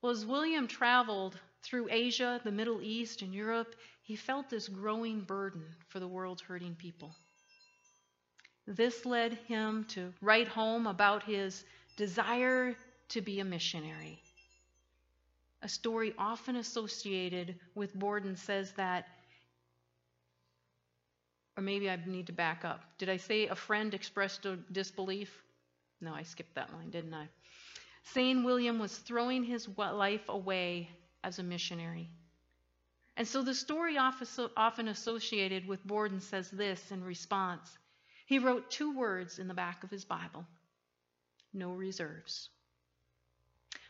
Well, 0.00 0.10
as 0.10 0.26
William 0.26 0.66
traveled 0.66 1.38
through 1.62 1.86
Asia, 1.88 2.40
the 2.42 2.50
Middle 2.50 2.82
East, 2.82 3.22
and 3.22 3.32
Europe, 3.32 3.76
he 4.02 4.16
felt 4.16 4.50
this 4.50 4.66
growing 4.66 5.20
burden 5.20 5.62
for 5.86 6.00
the 6.00 6.08
world's 6.08 6.42
hurting 6.42 6.74
people. 6.74 7.14
This 8.66 9.06
led 9.06 9.34
him 9.46 9.84
to 9.90 10.12
write 10.20 10.48
home 10.48 10.88
about 10.88 11.22
his 11.22 11.64
desire 11.96 12.74
to 13.10 13.20
be 13.20 13.40
a 13.40 13.44
missionary. 13.44 14.20
A 15.62 15.68
story 15.68 16.14
often 16.18 16.56
associated 16.56 17.54
with 17.74 17.94
Borden 17.94 18.36
says 18.36 18.72
that, 18.72 19.06
or 21.56 21.62
maybe 21.62 21.88
I 21.88 21.98
need 22.06 22.26
to 22.26 22.32
back 22.32 22.64
up. 22.64 22.82
Did 22.98 23.08
I 23.08 23.18
say 23.18 23.46
a 23.46 23.54
friend 23.54 23.94
expressed 23.94 24.46
disbelief? 24.72 25.30
No, 26.00 26.14
I 26.14 26.22
skipped 26.22 26.54
that 26.54 26.72
line, 26.72 26.90
didn't 26.90 27.14
I? 27.14 27.28
Saying 28.04 28.42
William 28.42 28.78
was 28.78 28.96
throwing 28.96 29.44
his 29.44 29.68
life 29.76 30.28
away 30.28 30.90
as 31.22 31.38
a 31.38 31.42
missionary. 31.44 32.10
And 33.16 33.28
so 33.28 33.42
the 33.42 33.54
story 33.54 33.98
often 33.98 34.88
associated 34.88 35.68
with 35.68 35.86
Borden 35.86 36.20
says 36.20 36.50
this 36.50 36.90
in 36.90 37.04
response. 37.04 37.78
He 38.26 38.38
wrote 38.38 38.70
two 38.70 38.96
words 38.96 39.38
in 39.38 39.46
the 39.46 39.54
back 39.54 39.84
of 39.84 39.90
his 39.90 40.04
Bible 40.04 40.46
no 41.52 41.72
reserves. 41.72 42.48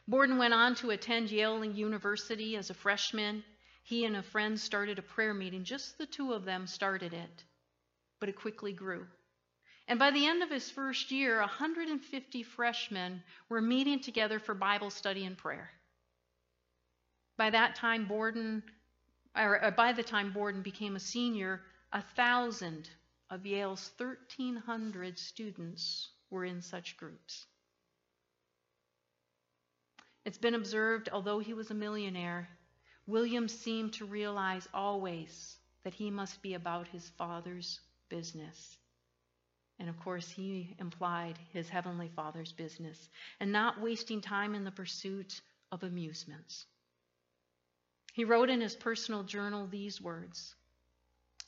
Borden 0.09 0.37
went 0.37 0.53
on 0.53 0.75
to 0.77 0.91
attend 0.91 1.31
Yale 1.31 1.65
University 1.65 2.57
as 2.57 2.71
a 2.71 2.75
freshman. 2.75 3.45
He 3.85 4.05
and 4.05 4.17
a 4.17 4.23
friend 4.23 4.59
started 4.59 4.99
a 4.99 5.03
prayer 5.03 5.35
meeting. 5.35 5.65
Just 5.65 5.97
the 5.97 6.07
two 6.07 6.33
of 6.33 6.45
them 6.45 6.67
started 6.67 7.15
it, 7.15 7.45
but 8.19 8.29
it 8.29 8.37
quickly 8.37 8.73
grew. 8.73 9.07
And 9.89 9.99
by 9.99 10.11
the 10.11 10.27
end 10.27 10.43
of 10.43 10.51
his 10.51 10.71
first 10.71 11.11
year, 11.11 11.39
150 11.41 12.43
freshmen 12.43 13.23
were 13.49 13.61
meeting 13.61 14.01
together 14.01 14.39
for 14.39 14.55
Bible 14.55 14.91
study 14.91 15.25
and 15.25 15.37
prayer. 15.37 15.71
By 17.37 17.51
that 17.51 17.77
time, 17.77 18.07
Borden, 18.07 18.63
or 19.37 19.65
uh, 19.65 19.71
by 19.71 19.93
the 19.93 20.03
time 20.03 20.33
Borden 20.33 20.63
became 20.63 20.97
a 20.97 21.01
senior, 21.01 21.63
a 21.93 22.03
thousand 22.03 22.89
of 23.31 23.47
Yale's 23.47 23.91
1,300 23.97 25.19
students 25.19 26.11
were 26.31 26.45
in 26.45 26.61
such 26.61 26.97
groups. 26.97 27.47
It's 30.25 30.39
been 30.39 30.55
observed, 30.55 31.09
although 31.13 31.41
he 31.41 31.55
was 31.55 31.71
a 31.71 31.75
millionaire, 31.75 32.49
William 33.07 33.49
seemed 33.49 33.95
to 33.95 34.05
realize 34.05 34.69
always 34.73 35.57
that 35.83 35.95
he 35.95 36.11
must 36.11 36.41
be 36.43 36.55
about 36.55 36.87
his 36.89 37.09
father's 37.11 37.81
business. 38.09 38.77
And 39.79 39.89
of 39.89 39.99
course, 39.99 40.31
he 40.31 40.77
implied 40.79 41.39
his 41.53 41.69
heavenly 41.69 42.09
father's 42.15 42.53
business, 42.53 43.09
and 43.41 43.51
not 43.51 43.81
wasting 43.81 44.21
time 44.21 44.55
in 44.55 44.63
the 44.65 44.71
pursuit 44.71 45.41
of 45.73 45.83
amusements. 45.83 46.67
He 48.13 48.25
wrote 48.25 48.51
in 48.51 48.61
his 48.61 48.77
personal 48.77 49.25
journal 49.25 49.67
these 49.67 50.01
words 50.01 50.55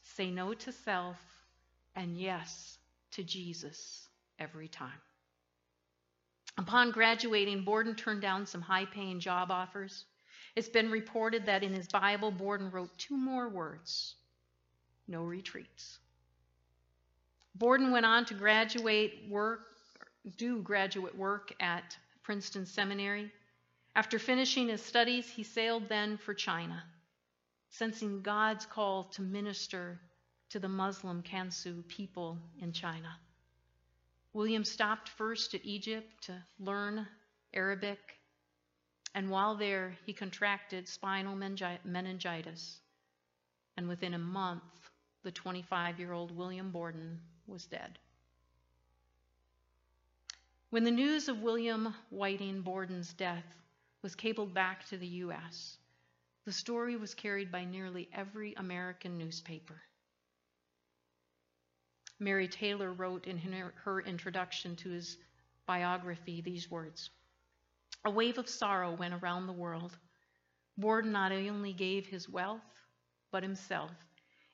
Say 0.02 0.30
no 0.30 0.54
to 0.54 0.72
self 0.72 1.18
and 1.94 2.18
yes 2.18 2.78
to 3.12 3.22
Jesus 3.22 4.08
every 4.38 4.68
time. 4.68 4.90
Upon 6.56 6.92
graduating, 6.92 7.64
Borden 7.64 7.94
turned 7.94 8.22
down 8.22 8.46
some 8.46 8.62
high 8.62 8.84
paying 8.84 9.20
job 9.20 9.50
offers. 9.50 10.04
It's 10.54 10.68
been 10.68 10.90
reported 10.90 11.46
that 11.46 11.62
in 11.62 11.72
his 11.72 11.88
Bible, 11.88 12.30
Borden 12.30 12.70
wrote 12.70 12.96
two 12.98 13.16
more 13.16 13.48
words 13.48 14.14
no 15.06 15.22
retreats. 15.22 15.98
Borden 17.54 17.90
went 17.92 18.06
on 18.06 18.24
to 18.26 18.34
graduate 18.34 19.28
work, 19.28 19.76
do 20.38 20.62
graduate 20.62 21.14
work 21.16 21.52
at 21.60 21.96
Princeton 22.22 22.64
Seminary. 22.64 23.30
After 23.94 24.18
finishing 24.18 24.68
his 24.68 24.82
studies, 24.82 25.28
he 25.28 25.42
sailed 25.42 25.88
then 25.88 26.16
for 26.16 26.34
China, 26.34 26.82
sensing 27.68 28.22
God's 28.22 28.64
call 28.64 29.04
to 29.12 29.22
minister 29.22 30.00
to 30.50 30.58
the 30.58 30.68
Muslim 30.68 31.22
Kansu 31.22 31.86
people 31.86 32.38
in 32.60 32.72
China. 32.72 33.18
William 34.34 34.64
stopped 34.64 35.08
first 35.08 35.54
at 35.54 35.64
Egypt 35.64 36.24
to 36.24 36.44
learn 36.58 37.06
Arabic, 37.54 38.18
and 39.14 39.30
while 39.30 39.54
there, 39.54 39.96
he 40.04 40.12
contracted 40.12 40.88
spinal 40.88 41.36
meningitis. 41.36 42.80
And 43.76 43.88
within 43.88 44.12
a 44.14 44.18
month, 44.18 44.90
the 45.22 45.30
25 45.30 46.00
year 46.00 46.12
old 46.12 46.36
William 46.36 46.72
Borden 46.72 47.20
was 47.46 47.64
dead. 47.66 47.98
When 50.70 50.82
the 50.82 50.90
news 50.90 51.28
of 51.28 51.38
William 51.38 51.94
Whiting 52.10 52.62
Borden's 52.62 53.12
death 53.12 53.56
was 54.02 54.16
cabled 54.16 54.52
back 54.52 54.84
to 54.88 54.98
the 54.98 55.06
U.S., 55.06 55.78
the 56.44 56.52
story 56.52 56.96
was 56.96 57.14
carried 57.14 57.52
by 57.52 57.64
nearly 57.64 58.08
every 58.12 58.54
American 58.54 59.16
newspaper. 59.16 59.80
Mary 62.24 62.48
Taylor 62.48 62.90
wrote 62.90 63.26
in 63.26 63.36
her 63.38 64.00
introduction 64.00 64.74
to 64.76 64.88
his 64.88 65.18
biography 65.66 66.40
these 66.40 66.70
words 66.70 67.10
A 68.06 68.10
wave 68.10 68.38
of 68.38 68.48
sorrow 68.48 68.94
went 68.94 69.12
around 69.12 69.46
the 69.46 69.52
world. 69.52 69.98
Borden 70.78 71.12
not 71.12 71.32
only 71.32 71.74
gave 71.74 72.06
his 72.06 72.26
wealth, 72.26 72.62
but 73.30 73.42
himself, 73.42 73.92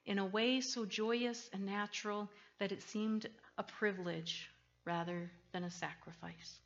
in 0.04 0.18
a 0.18 0.26
way 0.26 0.60
so 0.60 0.84
joyous 0.84 1.48
and 1.52 1.64
natural 1.64 2.28
that 2.58 2.72
it 2.72 2.82
seemed 2.82 3.26
a 3.56 3.62
privilege 3.62 4.50
rather 4.84 5.30
than 5.52 5.62
a 5.62 5.70
sacrifice. 5.70 6.58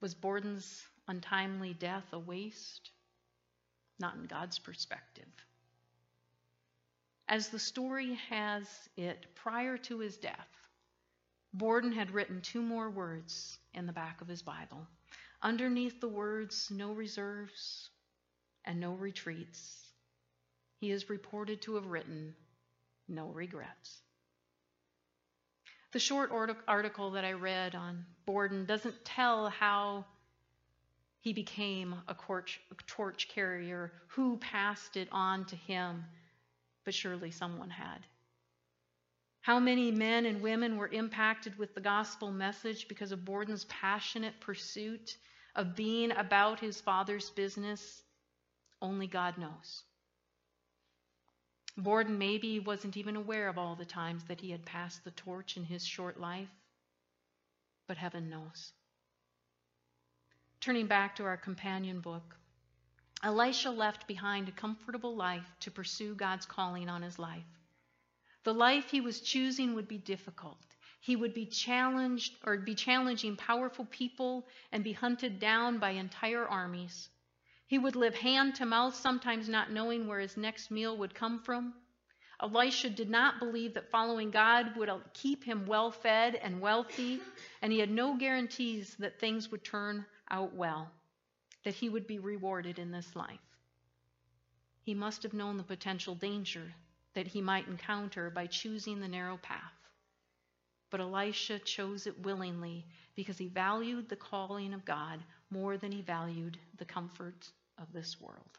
Was 0.00 0.14
Borden's 0.14 0.86
untimely 1.08 1.74
death 1.74 2.06
a 2.12 2.18
waste? 2.18 2.92
Not 3.98 4.14
in 4.14 4.26
God's 4.26 4.60
perspective. 4.60 5.26
As 7.28 7.50
the 7.50 7.58
story 7.58 8.14
has 8.30 8.88
it, 8.96 9.26
prior 9.34 9.76
to 9.76 9.98
his 9.98 10.16
death, 10.16 10.48
Borden 11.52 11.92
had 11.92 12.10
written 12.10 12.40
two 12.40 12.62
more 12.62 12.88
words 12.88 13.58
in 13.74 13.86
the 13.86 13.92
back 13.92 14.22
of 14.22 14.28
his 14.28 14.40
Bible. 14.40 14.86
Underneath 15.42 16.00
the 16.00 16.08
words, 16.08 16.70
no 16.70 16.92
reserves 16.92 17.90
and 18.64 18.80
no 18.80 18.94
retreats, 18.94 19.92
he 20.80 20.90
is 20.90 21.10
reported 21.10 21.60
to 21.62 21.74
have 21.74 21.86
written, 21.86 22.34
no 23.08 23.28
regrets. 23.28 24.00
The 25.92 25.98
short 25.98 26.30
article 26.66 27.10
that 27.10 27.24
I 27.26 27.32
read 27.32 27.74
on 27.74 28.06
Borden 28.24 28.64
doesn't 28.64 29.04
tell 29.04 29.50
how 29.50 30.06
he 31.20 31.34
became 31.34 31.94
a 32.08 32.16
torch 32.86 33.28
carrier, 33.28 33.92
who 34.08 34.38
passed 34.38 34.96
it 34.96 35.08
on 35.12 35.44
to 35.46 35.56
him 35.56 36.04
but 36.88 36.94
surely 36.94 37.30
someone 37.30 37.68
had. 37.68 37.98
How 39.42 39.60
many 39.60 39.90
men 39.90 40.24
and 40.24 40.40
women 40.40 40.78
were 40.78 40.88
impacted 40.88 41.58
with 41.58 41.74
the 41.74 41.82
gospel 41.82 42.32
message 42.32 42.88
because 42.88 43.12
of 43.12 43.26
Borden's 43.26 43.66
passionate 43.66 44.40
pursuit 44.40 45.18
of 45.54 45.76
being 45.76 46.12
about 46.12 46.60
his 46.60 46.80
father's 46.80 47.28
business? 47.28 48.00
Only 48.80 49.06
God 49.06 49.36
knows. 49.36 49.82
Borden 51.76 52.16
maybe 52.16 52.58
wasn't 52.58 52.96
even 52.96 53.16
aware 53.16 53.50
of 53.50 53.58
all 53.58 53.74
the 53.74 53.84
times 53.84 54.24
that 54.24 54.40
he 54.40 54.50
had 54.50 54.64
passed 54.64 55.04
the 55.04 55.10
torch 55.10 55.58
in 55.58 55.64
his 55.64 55.84
short 55.84 56.18
life, 56.18 56.48
but 57.86 57.98
heaven 57.98 58.30
knows. 58.30 58.72
Turning 60.62 60.86
back 60.86 61.16
to 61.16 61.24
our 61.24 61.36
companion 61.36 62.00
book, 62.00 62.34
Elisha 63.22 63.70
left 63.70 64.06
behind 64.06 64.48
a 64.48 64.52
comfortable 64.52 65.16
life 65.16 65.46
to 65.60 65.70
pursue 65.70 66.14
God's 66.14 66.46
calling 66.46 66.88
on 66.88 67.02
his 67.02 67.18
life. 67.18 67.42
The 68.44 68.54
life 68.54 68.90
he 68.90 69.00
was 69.00 69.20
choosing 69.20 69.74
would 69.74 69.88
be 69.88 69.98
difficult. 69.98 70.58
He 71.00 71.16
would 71.16 71.34
be 71.34 71.46
challenged 71.46 72.34
or 72.44 72.56
be 72.58 72.74
challenging 72.74 73.36
powerful 73.36 73.86
people 73.86 74.46
and 74.72 74.84
be 74.84 74.92
hunted 74.92 75.40
down 75.40 75.78
by 75.78 75.90
entire 75.90 76.46
armies. 76.46 77.08
He 77.66 77.78
would 77.78 77.96
live 77.96 78.14
hand 78.14 78.54
to 78.56 78.66
mouth, 78.66 78.94
sometimes 78.94 79.48
not 79.48 79.72
knowing 79.72 80.06
where 80.06 80.20
his 80.20 80.36
next 80.36 80.70
meal 80.70 80.96
would 80.96 81.14
come 81.14 81.40
from. 81.40 81.74
Elisha 82.40 82.88
did 82.88 83.10
not 83.10 83.40
believe 83.40 83.74
that 83.74 83.90
following 83.90 84.30
God 84.30 84.76
would 84.76 84.90
keep 85.12 85.42
him 85.42 85.66
well 85.66 85.90
fed 85.90 86.36
and 86.36 86.60
wealthy, 86.60 87.20
and 87.60 87.72
he 87.72 87.80
had 87.80 87.90
no 87.90 88.16
guarantees 88.16 88.94
that 89.00 89.18
things 89.18 89.50
would 89.50 89.64
turn 89.64 90.06
out 90.30 90.54
well, 90.54 90.90
that 91.64 91.74
he 91.74 91.88
would 91.88 92.06
be 92.06 92.18
rewarded 92.18 92.78
in 92.78 92.90
this 92.90 93.14
life. 93.14 93.38
He 94.82 94.94
must 94.94 95.22
have 95.22 95.34
known 95.34 95.56
the 95.56 95.62
potential 95.62 96.14
danger 96.14 96.72
that 97.14 97.26
he 97.26 97.40
might 97.40 97.68
encounter 97.68 98.30
by 98.30 98.46
choosing 98.46 99.00
the 99.00 99.08
narrow 99.08 99.36
path. 99.36 99.72
But 100.90 101.00
Elisha 101.00 101.58
chose 101.58 102.06
it 102.06 102.22
willingly 102.22 102.86
because 103.14 103.36
he 103.36 103.48
valued 103.48 104.08
the 104.08 104.16
calling 104.16 104.72
of 104.72 104.84
God 104.84 105.20
more 105.50 105.76
than 105.76 105.92
he 105.92 106.00
valued 106.00 106.58
the 106.78 106.84
comfort 106.84 107.50
of 107.76 107.92
this 107.92 108.20
world. 108.20 108.58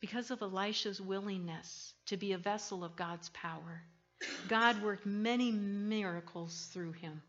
Because 0.00 0.30
of 0.30 0.42
Elisha's 0.42 1.00
willingness 1.00 1.94
to 2.06 2.16
be 2.16 2.32
a 2.32 2.38
vessel 2.38 2.84
of 2.84 2.96
God's 2.96 3.28
power, 3.30 3.82
God 4.48 4.82
worked 4.82 5.06
many 5.06 5.50
miracles 5.50 6.68
through 6.72 6.92
him. 6.92 7.22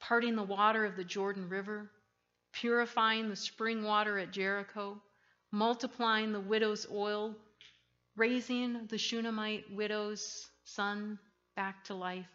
Parting 0.00 0.36
the 0.36 0.42
water 0.42 0.84
of 0.84 0.96
the 0.96 1.04
Jordan 1.04 1.48
River, 1.48 1.90
purifying 2.52 3.28
the 3.28 3.36
spring 3.36 3.82
water 3.82 4.18
at 4.18 4.30
Jericho, 4.30 5.00
multiplying 5.50 6.32
the 6.32 6.40
widow's 6.40 6.86
oil, 6.90 7.34
raising 8.16 8.86
the 8.86 8.98
Shunammite 8.98 9.72
widow's 9.72 10.50
son 10.64 11.18
back 11.56 11.84
to 11.84 11.94
life, 11.94 12.28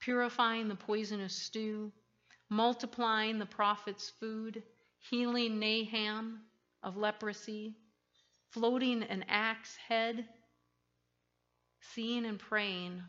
purifying 0.00 0.68
the 0.68 0.74
poisonous 0.74 1.34
stew, 1.34 1.92
multiplying 2.48 3.38
the 3.38 3.46
prophet's 3.46 4.10
food, 4.10 4.62
healing 5.10 5.58
Naaman 5.58 6.40
of 6.82 6.96
leprosy, 6.96 7.74
floating 8.50 9.02
an 9.02 9.24
axe 9.28 9.76
head, 9.76 10.26
seeing 11.80 12.24
and 12.26 12.38
praying 12.38 13.02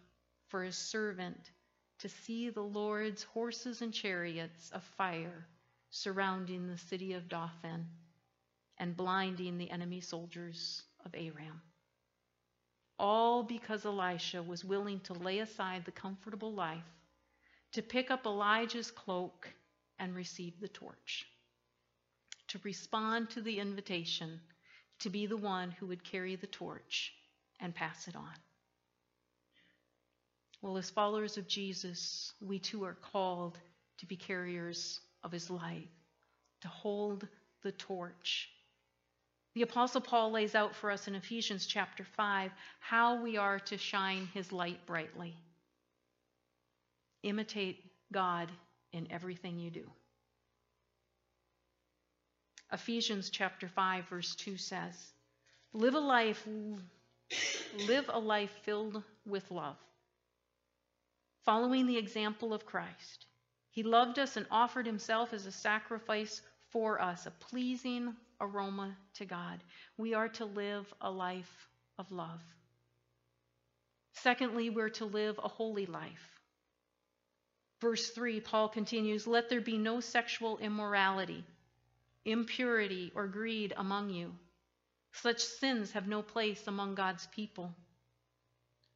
for 0.49 0.63
his 0.63 0.77
servant 0.77 1.51
to 1.99 2.09
see 2.09 2.49
the 2.49 2.61
Lord's 2.61 3.23
horses 3.23 3.81
and 3.81 3.93
chariots 3.93 4.69
of 4.71 4.83
fire 4.83 5.47
surrounding 5.89 6.67
the 6.67 6.77
city 6.77 7.13
of 7.13 7.29
Dothan 7.29 7.87
and 8.77 8.97
blinding 8.97 9.57
the 9.57 9.71
enemy 9.71 10.01
soldiers 10.01 10.83
of 11.05 11.13
Aram. 11.15 11.61
All 12.99 13.43
because 13.43 13.85
Elisha 13.85 14.41
was 14.41 14.65
willing 14.65 14.99
to 15.01 15.13
lay 15.13 15.39
aside 15.39 15.85
the 15.85 15.91
comfortable 15.91 16.53
life 16.53 16.83
to 17.73 17.81
pick 17.81 18.09
up 18.11 18.25
Elijah's 18.25 18.91
cloak 18.91 19.47
and 19.99 20.15
receive 20.15 20.59
the 20.59 20.67
torch, 20.67 21.25
to 22.47 22.59
respond 22.63 23.29
to 23.31 23.41
the 23.41 23.59
invitation 23.59 24.39
to 24.99 25.09
be 25.09 25.25
the 25.25 25.37
one 25.37 25.71
who 25.71 25.87
would 25.87 26.03
carry 26.03 26.35
the 26.35 26.47
torch 26.47 27.13
and 27.59 27.75
pass 27.75 28.07
it 28.07 28.15
on. 28.15 28.33
Well, 30.61 30.77
as 30.77 30.89
followers 30.89 31.37
of 31.37 31.47
Jesus, 31.47 32.33
we 32.41 32.57
too 32.57 32.83
are 32.83 32.97
called 33.11 33.59
to 33.99 34.05
be 34.05 34.15
carriers 34.15 34.99
of 35.27 35.31
his 35.33 35.49
light, 35.49 35.89
to 36.61 36.69
hold 36.69 37.27
the 37.61 37.73
torch. 37.73 38.49
The 39.55 39.63
Apostle 39.63 39.99
Paul 39.99 40.31
lays 40.31 40.55
out 40.55 40.73
for 40.73 40.89
us 40.89 41.09
in 41.09 41.15
Ephesians 41.15 41.65
chapter 41.65 42.05
5 42.15 42.51
how 42.79 43.21
we 43.21 43.35
are 43.35 43.59
to 43.59 43.77
shine 43.77 44.29
his 44.33 44.53
light 44.53 44.85
brightly. 44.85 45.35
Imitate 47.23 47.83
God 48.13 48.49
in 48.93 49.11
everything 49.11 49.59
you 49.59 49.69
do. 49.69 49.91
Ephesians 52.71 53.29
chapter 53.29 53.67
5 53.67 54.07
verse 54.07 54.33
2 54.35 54.55
says, 54.55 54.95
"Live 55.73 55.95
a 55.95 55.99
life 55.99 56.47
live 57.87 58.09
a 58.13 58.19
life 58.19 58.51
filled 58.63 59.03
with 59.25 59.51
love, 59.51 59.77
following 61.43 61.85
the 61.85 61.97
example 61.97 62.53
of 62.53 62.65
Christ. 62.65 63.26
He 63.77 63.83
loved 63.83 64.17
us 64.17 64.37
and 64.37 64.47
offered 64.49 64.87
himself 64.87 65.33
as 65.33 65.45
a 65.45 65.51
sacrifice 65.51 66.41
for 66.71 66.99
us, 66.99 67.27
a 67.27 67.31
pleasing 67.31 68.15
aroma 68.41 68.97
to 69.17 69.25
God. 69.25 69.63
We 69.97 70.15
are 70.15 70.29
to 70.29 70.45
live 70.45 70.91
a 70.99 71.11
life 71.11 71.69
of 71.99 72.11
love. 72.11 72.41
Secondly, 74.13 74.71
we're 74.71 74.89
to 74.97 75.05
live 75.05 75.39
a 75.43 75.47
holy 75.47 75.85
life. 75.85 76.39
Verse 77.79 78.09
3, 78.09 78.39
Paul 78.39 78.67
continues, 78.67 79.27
Let 79.27 79.47
there 79.47 79.61
be 79.61 79.77
no 79.77 79.99
sexual 79.99 80.57
immorality 80.57 81.45
impurity, 82.25 83.11
or 83.13 83.27
greed 83.27 83.75
among 83.77 84.09
you. 84.09 84.33
Such 85.11 85.43
sins 85.43 85.91
have 85.91 86.07
no 86.07 86.23
place 86.23 86.65
among 86.65 86.95
God's 86.95 87.27
people. 87.27 87.75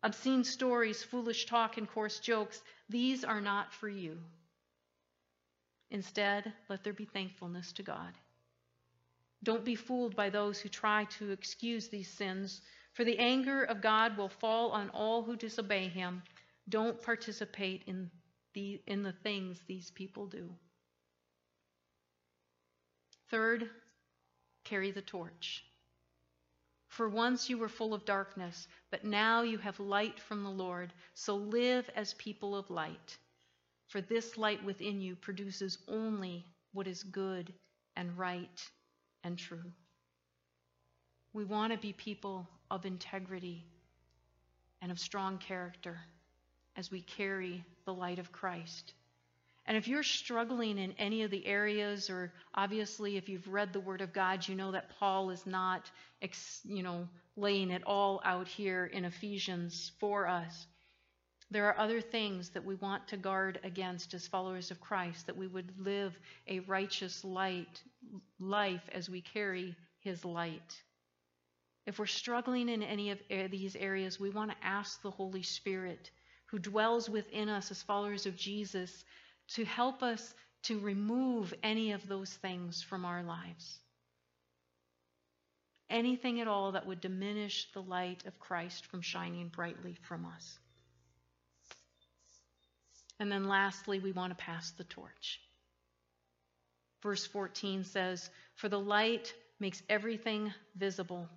Obscene 0.01 0.43
stories, 0.43 1.03
foolish 1.03 1.45
talk, 1.45 1.77
and 1.77 1.87
coarse 1.87 2.19
jokes, 2.19 2.59
these 2.89 3.23
are 3.23 3.41
not 3.41 3.71
for 3.71 3.87
you. 3.87 4.17
Instead, 5.91 6.53
let 6.69 6.83
there 6.83 6.93
be 6.93 7.05
thankfulness 7.05 7.73
to 7.73 7.83
God. 7.83 8.13
Don't 9.43 9.65
be 9.65 9.75
fooled 9.75 10.15
by 10.15 10.29
those 10.29 10.59
who 10.59 10.69
try 10.69 11.03
to 11.19 11.31
excuse 11.31 11.89
these 11.89 12.09
sins, 12.09 12.61
for 12.93 13.03
the 13.03 13.19
anger 13.19 13.63
of 13.63 13.81
God 13.81 14.17
will 14.17 14.29
fall 14.29 14.71
on 14.71 14.89
all 14.91 15.23
who 15.23 15.35
disobey 15.35 15.87
him. 15.87 16.23
Don't 16.69 17.01
participate 17.01 17.83
in 17.87 18.09
the, 18.53 18.81
in 18.87 19.03
the 19.03 19.11
things 19.11 19.59
these 19.67 19.91
people 19.91 20.27
do. 20.27 20.49
Third, 23.29 23.69
carry 24.63 24.91
the 24.91 25.01
torch. 25.01 25.65
For 26.87 27.09
once 27.09 27.49
you 27.49 27.57
were 27.57 27.69
full 27.69 27.93
of 27.93 28.05
darkness, 28.05 28.67
but 28.91 29.05
now 29.05 29.41
you 29.41 29.57
have 29.57 29.79
light 29.79 30.19
from 30.19 30.43
the 30.43 30.49
Lord. 30.49 30.93
So 31.13 31.35
live 31.35 31.89
as 31.95 32.13
people 32.15 32.55
of 32.55 32.69
light. 32.69 33.17
For 33.91 33.99
this 33.99 34.37
light 34.37 34.63
within 34.63 35.01
you 35.01 35.17
produces 35.17 35.77
only 35.89 36.45
what 36.71 36.87
is 36.87 37.03
good 37.03 37.51
and 37.97 38.17
right 38.17 38.69
and 39.25 39.37
true. 39.37 39.73
We 41.33 41.43
want 41.43 41.73
to 41.73 41.77
be 41.77 41.91
people 41.91 42.47
of 42.69 42.85
integrity 42.85 43.65
and 44.81 44.93
of 44.93 44.99
strong 44.99 45.39
character 45.39 45.99
as 46.77 46.89
we 46.89 47.01
carry 47.01 47.65
the 47.83 47.93
light 47.93 48.17
of 48.17 48.31
Christ. 48.31 48.93
And 49.65 49.75
if 49.75 49.89
you're 49.89 50.03
struggling 50.03 50.77
in 50.77 50.93
any 50.93 51.23
of 51.23 51.31
the 51.31 51.45
areas, 51.45 52.09
or 52.09 52.31
obviously 52.55 53.17
if 53.17 53.27
you've 53.27 53.49
read 53.49 53.73
the 53.73 53.81
Word 53.81 53.99
of 53.99 54.13
God, 54.13 54.47
you 54.47 54.55
know 54.55 54.71
that 54.71 54.97
Paul 54.99 55.31
is 55.31 55.45
not, 55.45 55.91
you 56.63 56.81
know, 56.81 57.09
laying 57.35 57.71
it 57.71 57.83
all 57.85 58.21
out 58.23 58.47
here 58.47 58.85
in 58.85 59.03
Ephesians 59.03 59.91
for 59.99 60.27
us. 60.27 60.65
There 61.51 61.67
are 61.67 61.77
other 61.77 61.99
things 61.99 62.49
that 62.51 62.63
we 62.63 62.75
want 62.75 63.09
to 63.09 63.17
guard 63.17 63.59
against 63.65 64.13
as 64.13 64.25
followers 64.25 64.71
of 64.71 64.79
Christ, 64.79 65.27
that 65.27 65.35
we 65.35 65.47
would 65.47 65.71
live 65.77 66.17
a 66.47 66.59
righteous 66.61 67.25
light 67.25 67.81
life 68.39 68.89
as 68.93 69.09
we 69.09 69.19
carry 69.21 69.75
His 69.99 70.23
light. 70.23 70.81
If 71.85 71.99
we're 71.99 72.05
struggling 72.05 72.69
in 72.69 72.81
any 72.81 73.11
of 73.11 73.19
these 73.29 73.75
areas, 73.75 74.17
we 74.17 74.29
want 74.29 74.51
to 74.51 74.65
ask 74.65 75.01
the 75.01 75.11
Holy 75.11 75.43
Spirit, 75.43 76.09
who 76.45 76.57
dwells 76.57 77.09
within 77.09 77.49
us 77.49 77.69
as 77.69 77.83
followers 77.83 78.25
of 78.25 78.37
Jesus, 78.37 79.03
to 79.49 79.65
help 79.65 80.03
us 80.03 80.33
to 80.63 80.79
remove 80.79 81.53
any 81.63 81.91
of 81.91 82.07
those 82.07 82.31
things 82.31 82.81
from 82.81 83.03
our 83.03 83.23
lives. 83.23 83.79
Anything 85.89 86.39
at 86.39 86.47
all 86.47 86.71
that 86.71 86.85
would 86.87 87.01
diminish 87.01 87.67
the 87.73 87.81
light 87.81 88.25
of 88.25 88.39
Christ 88.39 88.85
from 88.85 89.01
shining 89.01 89.49
brightly 89.49 89.97
from 90.03 90.25
us. 90.25 90.59
And 93.21 93.31
then 93.31 93.47
lastly, 93.47 93.99
we 93.99 94.11
want 94.11 94.37
to 94.37 94.43
pass 94.43 94.71
the 94.71 94.83
torch. 94.83 95.39
Verse 97.01 97.25
14 97.25 97.85
says, 97.85 98.29
For 98.55 98.67
the 98.67 98.79
light 98.79 99.33
makes 99.61 99.81
everything 99.89 100.53
visible. 100.75 101.29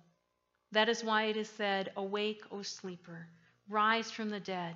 That 0.73 0.89
is 0.89 1.03
why 1.03 1.25
it 1.25 1.37
is 1.37 1.47
said, 1.49 1.93
Awake, 1.95 2.41
O 2.51 2.61
sleeper, 2.63 3.27
rise 3.69 4.11
from 4.11 4.29
the 4.29 4.41
dead, 4.41 4.75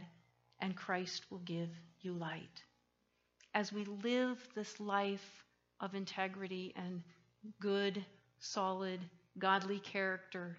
and 0.62 0.76
Christ 0.76 1.26
will 1.30 1.40
give 1.40 1.70
you 2.02 2.14
light 2.14 2.64
as 3.54 3.74
we 3.74 3.86
live 4.04 4.38
this 4.56 4.80
life 4.80 5.44
of 5.80 5.96
integrity 5.96 6.74
and 6.76 7.02
good, 7.60 8.04
solid, 8.40 9.00
godly 9.38 9.80
character 9.80 10.58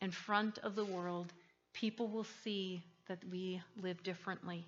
in 0.00 0.10
front 0.10 0.58
of 0.58 0.76
the 0.76 0.84
world, 0.84 1.32
people 1.72 2.08
will 2.08 2.26
see 2.44 2.82
that 3.08 3.18
we 3.30 3.60
live 3.80 4.02
differently. 4.02 4.64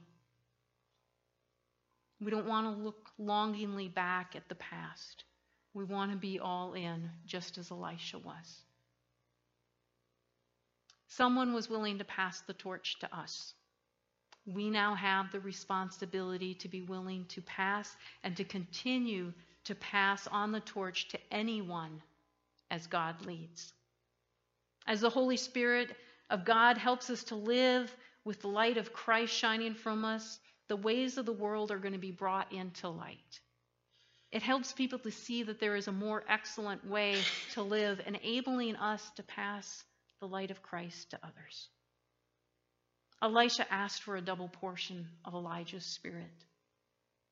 We 2.21 2.31
don't 2.31 2.47
want 2.47 2.67
to 2.67 2.83
look 2.83 3.11
longingly 3.19 3.89
back 3.89 4.35
at 4.37 4.49
the 4.49 4.55
past. 4.57 5.25
We 5.75 5.85
want 5.85 6.11
to 6.13 6.17
be 6.17 6.39
all 6.39 6.75
in, 6.75 7.11
just 7.27 7.59
as 7.59 7.71
Elisha 7.71 8.19
was. 8.19 8.63
Someone 11.09 11.55
was 11.55 11.71
willing 11.71 11.99
to 11.99 12.05
pass 12.05 12.41
the 12.43 12.53
torch 12.53 12.99
to 13.01 13.17
us 13.17 13.55
we 14.47 14.71
now 14.71 14.95
have 14.95 15.31
the 15.31 15.41
responsibility 15.41 16.55
to 16.55 16.69
be 16.69 16.83
willing 16.83 17.25
to 17.27 17.43
pass 17.43 17.97
and 18.25 18.37
to 18.37 18.45
continue 18.45 19.33
to 19.65 19.75
pass 19.75 20.27
on 20.27 20.53
the 20.53 20.61
torch 20.61 21.09
to 21.09 21.19
anyone 21.31 22.03
as 22.71 22.87
God 22.87 23.25
leads. 23.27 23.73
As 24.87 25.01
the 25.01 25.11
Holy 25.11 25.37
Spirit 25.37 25.95
of 26.31 26.45
God 26.45 26.79
helps 26.79 27.11
us 27.11 27.25
to 27.25 27.35
live 27.35 27.95
with 28.25 28.41
the 28.41 28.49
light 28.49 28.79
of 28.79 28.93
Christ 28.93 29.35
shining 29.35 29.75
from 29.75 30.05
us, 30.05 30.39
the 30.71 30.77
ways 30.77 31.19
of 31.19 31.27
the 31.27 31.33
world 31.33 31.73
are 31.73 31.79
going 31.79 31.95
to 31.95 31.99
be 31.99 32.13
brought 32.13 32.53
into 32.53 32.89
light. 32.89 33.41
It 34.31 34.41
helps 34.41 34.71
people 34.71 35.01
to 35.01 35.11
see 35.11 35.43
that 35.43 35.59
there 35.59 35.75
is 35.75 35.89
a 35.89 35.93
more 35.93 36.23
excellent 36.29 36.87
way 36.87 37.17
to 37.55 37.63
live, 37.63 38.01
enabling 38.07 38.77
us 38.77 39.11
to 39.17 39.25
pass 39.25 39.83
the 40.21 40.29
light 40.29 40.53
of 40.53 40.63
Christ 40.63 41.11
to 41.11 41.19
others. 41.25 41.69
Elisha 43.21 43.67
asked 43.69 44.05
for 44.05 44.17
a 44.17 44.21
double 44.21 44.47
portion 44.47 45.09
of 45.25 45.35
Elijah's 45.35 45.85
spirit. 45.85 46.45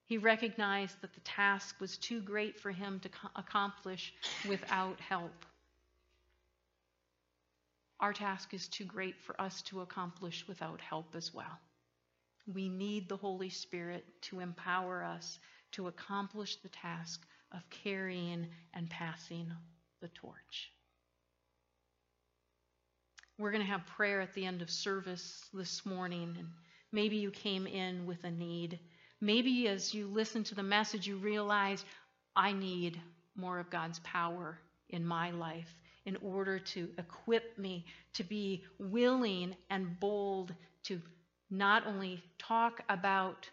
He 0.07 0.19
recognized 0.19 1.01
that 1.03 1.15
the 1.15 1.21
task 1.21 1.77
was 1.81 1.97
too 1.97 2.21
great 2.21 2.59
for 2.59 2.73
him 2.73 2.99
to 3.05 3.09
accomplish 3.37 4.13
without 4.49 4.99
help. 4.99 5.47
Our 8.01 8.13
task 8.13 8.53
is 8.53 8.67
too 8.67 8.85
great 8.85 9.15
for 9.23 9.41
us 9.41 9.63
to 9.63 9.81
accomplish 9.81 10.45
without 10.49 10.81
help 10.81 11.15
as 11.15 11.33
well. 11.33 11.61
We 12.53 12.69
need 12.69 13.09
the 13.09 13.17
Holy 13.17 13.51
Spirit 13.51 14.05
to 14.23 14.41
empower 14.41 15.05
us 15.05 15.39
to 15.73 15.89
accomplish 15.89 16.57
the 16.57 16.71
task 16.71 17.27
of 17.53 17.69
carrying 17.69 18.47
and 18.73 18.89
passing 18.89 19.53
the 20.01 20.09
torch. 20.09 20.73
We're 23.39 23.53
going 23.53 23.65
to 23.65 23.71
have 23.71 23.87
prayer 23.87 24.21
at 24.21 24.35
the 24.35 24.47
end 24.47 24.63
of 24.63 24.71
service 24.71 25.45
this 25.53 25.85
morning, 25.85 26.35
and 26.39 26.49
maybe 26.91 27.17
you 27.17 27.31
came 27.31 27.67
in 27.67 28.07
with 28.07 28.25
a 28.25 28.31
need. 28.31 28.81
Maybe 29.21 29.69
as 29.69 29.93
you 29.93 30.07
listen 30.09 30.43
to 30.45 30.55
the 30.55 30.63
message, 30.63 31.07
you 31.07 31.17
realize, 31.17 31.85
I 32.35 32.53
need 32.53 33.01
more 33.37 33.59
of 33.59 33.71
God's 33.71 34.01
power 34.01 34.59
in 34.89 35.05
my 35.07 35.31
life 35.31 35.73
in 36.07 36.17
order 36.17 36.59
to 36.59 36.89
equip 36.99 37.59
me 37.59 37.85
to 38.15 38.25
be 38.25 38.65
willing 38.79 39.55
and 39.69 40.01
bold 40.01 40.55
to 40.85 41.01
not 41.51 41.87
only 41.87 42.23
talk 42.39 42.83
about 42.89 43.49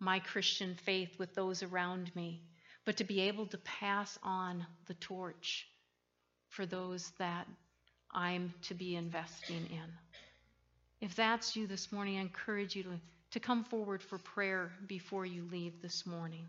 my 0.00 0.18
Christian 0.18 0.74
faith 0.74 1.18
with 1.18 1.34
those 1.34 1.62
around 1.62 2.14
me, 2.14 2.42
but 2.84 2.96
to 2.98 3.04
be 3.04 3.20
able 3.20 3.46
to 3.46 3.58
pass 3.58 4.18
on 4.22 4.66
the 4.86 4.94
torch 4.94 5.66
for 6.48 6.66
those 6.66 7.12
that 7.18 7.46
I'm 8.12 8.52
to 8.62 8.74
be 8.74 8.96
investing 8.96 9.66
in. 9.70 9.92
If 11.00 11.14
that's 11.14 11.56
you 11.56 11.66
this 11.66 11.92
morning, 11.92 12.18
I 12.18 12.22
encourage 12.22 12.74
you 12.74 12.82
to, 12.84 13.00
to 13.32 13.40
come 13.40 13.64
forward 13.64 14.02
for 14.02 14.18
prayer 14.18 14.72
before 14.86 15.26
you 15.26 15.46
leave 15.50 15.82
this 15.82 16.06
morning. 16.06 16.46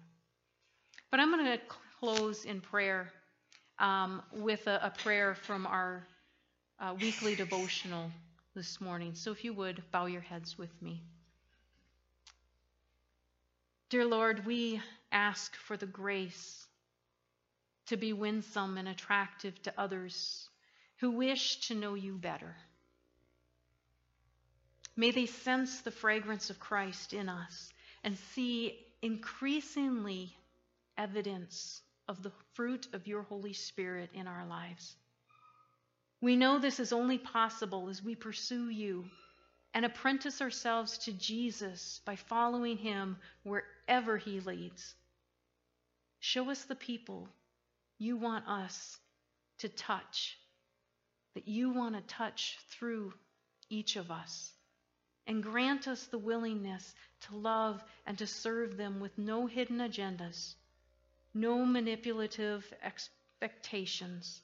But 1.11 1.19
I'm 1.19 1.31
going 1.31 1.45
to 1.45 1.59
close 1.99 2.45
in 2.45 2.61
prayer 2.61 3.11
um, 3.79 4.21
with 4.31 4.67
a, 4.67 4.79
a, 4.83 4.89
prayer 4.89 5.35
from 5.35 5.65
our 5.67 6.03
uh, 6.79 6.95
weekly 6.99 7.35
devotional 7.35 8.11
this 8.57 8.81
morning. 8.81 9.13
So 9.13 9.31
if 9.31 9.43
you 9.43 9.53
would, 9.53 9.83
bow 9.91 10.07
your 10.07 10.21
heads 10.21 10.57
with 10.57 10.81
me. 10.81 11.03
Dear 13.91 14.03
Lord, 14.03 14.47
we 14.47 14.81
ask 15.11 15.55
for 15.55 15.77
the 15.77 15.85
grace 15.85 16.65
to 17.85 17.97
be 17.97 18.13
winsome 18.13 18.79
and 18.79 18.87
attractive 18.87 19.61
to 19.61 19.73
others 19.77 20.49
who 20.97 21.11
wish 21.11 21.67
to 21.67 21.75
know 21.75 21.93
you 21.93 22.13
better. 22.17 22.55
May 24.95 25.11
they 25.11 25.27
sense 25.27 25.81
the 25.81 25.91
fragrance 25.91 26.49
of 26.49 26.59
Christ 26.59 27.13
in 27.13 27.29
us 27.29 27.69
and 28.03 28.17
see 28.33 28.79
increasingly 29.03 30.35
evidence 30.97 31.83
of 32.07 32.23
the 32.23 32.31
fruit 32.55 32.87
of 32.93 33.05
your 33.05 33.21
Holy 33.21 33.53
Spirit 33.53 34.09
in 34.15 34.25
our 34.25 34.47
lives. 34.47 34.95
We 36.19 36.35
know 36.35 36.57
this 36.57 36.79
is 36.79 36.93
only 36.93 37.17
possible 37.17 37.89
as 37.89 38.01
we 38.01 38.15
pursue 38.15 38.69
you 38.69 39.05
and 39.73 39.85
apprentice 39.85 40.41
ourselves 40.41 40.97
to 40.99 41.13
Jesus 41.13 42.01
by 42.05 42.15
following 42.15 42.77
him 42.77 43.17
wherever 43.43 44.17
he 44.17 44.39
leads. 44.39 44.95
Show 46.19 46.49
us 46.49 46.63
the 46.63 46.75
people 46.75 47.29
you 47.99 48.17
want 48.17 48.47
us 48.47 48.97
to 49.59 49.69
touch, 49.69 50.37
that 51.35 51.47
you 51.47 51.69
want 51.69 51.95
to 51.95 52.01
touch 52.01 52.57
through 52.69 53.13
each 53.69 53.95
of 53.95 54.09
us. 54.09 54.51
And 55.27 55.43
grant 55.43 55.87
us 55.87 56.05
the 56.05 56.17
willingness 56.17 56.95
to 57.21 57.35
love 57.35 57.83
and 58.05 58.17
to 58.17 58.25
serve 58.25 58.77
them 58.77 58.99
with 58.99 59.17
no 59.17 59.45
hidden 59.45 59.77
agendas, 59.79 60.55
no 61.33 61.65
manipulative 61.65 62.65
expectations. 62.81 64.41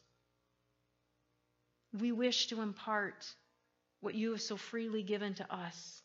We 1.99 2.11
wish 2.11 2.47
to 2.47 2.61
impart 2.61 3.25
what 4.01 4.15
you 4.15 4.31
have 4.31 4.41
so 4.41 4.57
freely 4.57 5.03
given 5.03 5.35
to 5.35 5.53
us, 5.53 6.01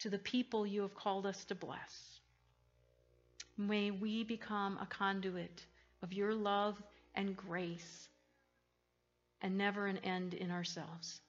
to 0.00 0.10
the 0.10 0.18
people 0.18 0.66
you 0.66 0.82
have 0.82 0.94
called 0.94 1.26
us 1.26 1.44
to 1.46 1.54
bless. 1.54 2.20
May 3.56 3.90
we 3.90 4.24
become 4.24 4.78
a 4.78 4.86
conduit 4.86 5.64
of 6.02 6.12
your 6.12 6.34
love 6.34 6.80
and 7.14 7.36
grace 7.36 8.08
and 9.40 9.56
never 9.56 9.86
an 9.86 9.98
end 9.98 10.34
in 10.34 10.50
ourselves. 10.50 11.20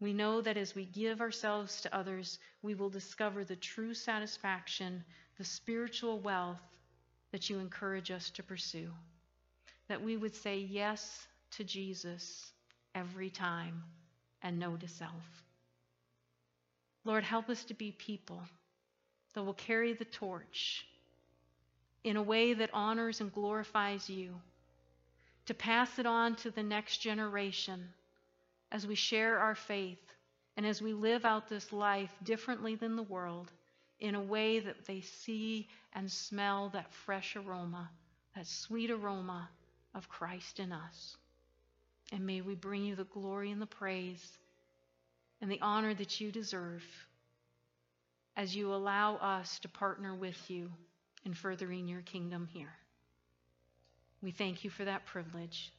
We 0.00 0.12
know 0.12 0.40
that 0.40 0.56
as 0.56 0.74
we 0.74 0.84
give 0.86 1.20
ourselves 1.20 1.80
to 1.82 1.94
others, 1.94 2.38
we 2.62 2.74
will 2.74 2.90
discover 2.90 3.44
the 3.44 3.56
true 3.56 3.94
satisfaction, 3.94 5.04
the 5.38 5.44
spiritual 5.44 6.18
wealth 6.20 6.60
that 7.32 7.48
you 7.50 7.58
encourage 7.58 8.10
us 8.10 8.30
to 8.30 8.42
pursue. 8.42 8.90
That 9.88 10.02
we 10.02 10.16
would 10.16 10.34
say 10.34 10.58
yes 10.58 11.26
to 11.56 11.64
Jesus 11.64 12.52
every 12.94 13.30
time 13.30 13.82
and 14.42 14.58
no 14.58 14.76
to 14.76 14.88
self. 14.88 15.44
Lord, 17.04 17.24
help 17.24 17.48
us 17.50 17.64
to 17.64 17.74
be 17.74 17.92
people 17.92 18.40
that 19.34 19.42
will 19.42 19.54
carry 19.54 19.92
the 19.92 20.04
torch 20.04 20.86
in 22.04 22.16
a 22.16 22.22
way 22.22 22.54
that 22.54 22.70
honors 22.72 23.20
and 23.20 23.32
glorifies 23.32 24.08
you, 24.08 24.34
to 25.46 25.54
pass 25.54 25.98
it 25.98 26.06
on 26.06 26.36
to 26.36 26.50
the 26.50 26.62
next 26.62 26.98
generation 26.98 27.88
as 28.70 28.86
we 28.86 28.94
share 28.94 29.38
our 29.38 29.54
faith 29.54 30.00
and 30.56 30.66
as 30.66 30.80
we 30.80 30.92
live 30.92 31.24
out 31.24 31.48
this 31.48 31.72
life 31.72 32.12
differently 32.22 32.74
than 32.74 32.96
the 32.96 33.02
world 33.02 33.50
in 34.00 34.14
a 34.14 34.20
way 34.20 34.60
that 34.60 34.86
they 34.86 35.00
see 35.00 35.68
and 35.94 36.10
smell 36.10 36.68
that 36.70 36.92
fresh 36.92 37.36
aroma, 37.36 37.90
that 38.34 38.46
sweet 38.46 38.90
aroma 38.90 39.48
of 39.94 40.08
Christ 40.08 40.60
in 40.60 40.72
us. 40.72 41.16
And 42.12 42.26
may 42.26 42.40
we 42.40 42.54
bring 42.54 42.84
you 42.84 42.94
the 42.94 43.04
glory 43.04 43.50
and 43.50 43.60
the 43.60 43.66
praise 43.66 44.22
and 45.40 45.50
the 45.50 45.60
honor 45.60 45.94
that 45.94 46.20
you 46.20 46.30
deserve 46.30 46.82
as 48.36 48.54
you 48.54 48.72
allow 48.72 49.16
us 49.16 49.58
to 49.60 49.68
partner 49.68 50.14
with 50.14 50.36
you 50.48 50.70
in 51.24 51.34
furthering 51.34 51.88
your 51.88 52.02
kingdom 52.02 52.48
here. 52.52 52.72
We 54.22 54.30
thank 54.30 54.64
you 54.64 54.70
for 54.70 54.84
that 54.84 55.06
privilege. 55.06 55.70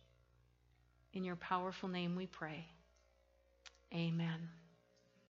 In 1.13 1.23
your 1.23 1.35
powerful 1.35 1.89
name 1.89 2.15
we 2.15 2.27
pray. 2.27 2.65
Amen. 3.93 4.49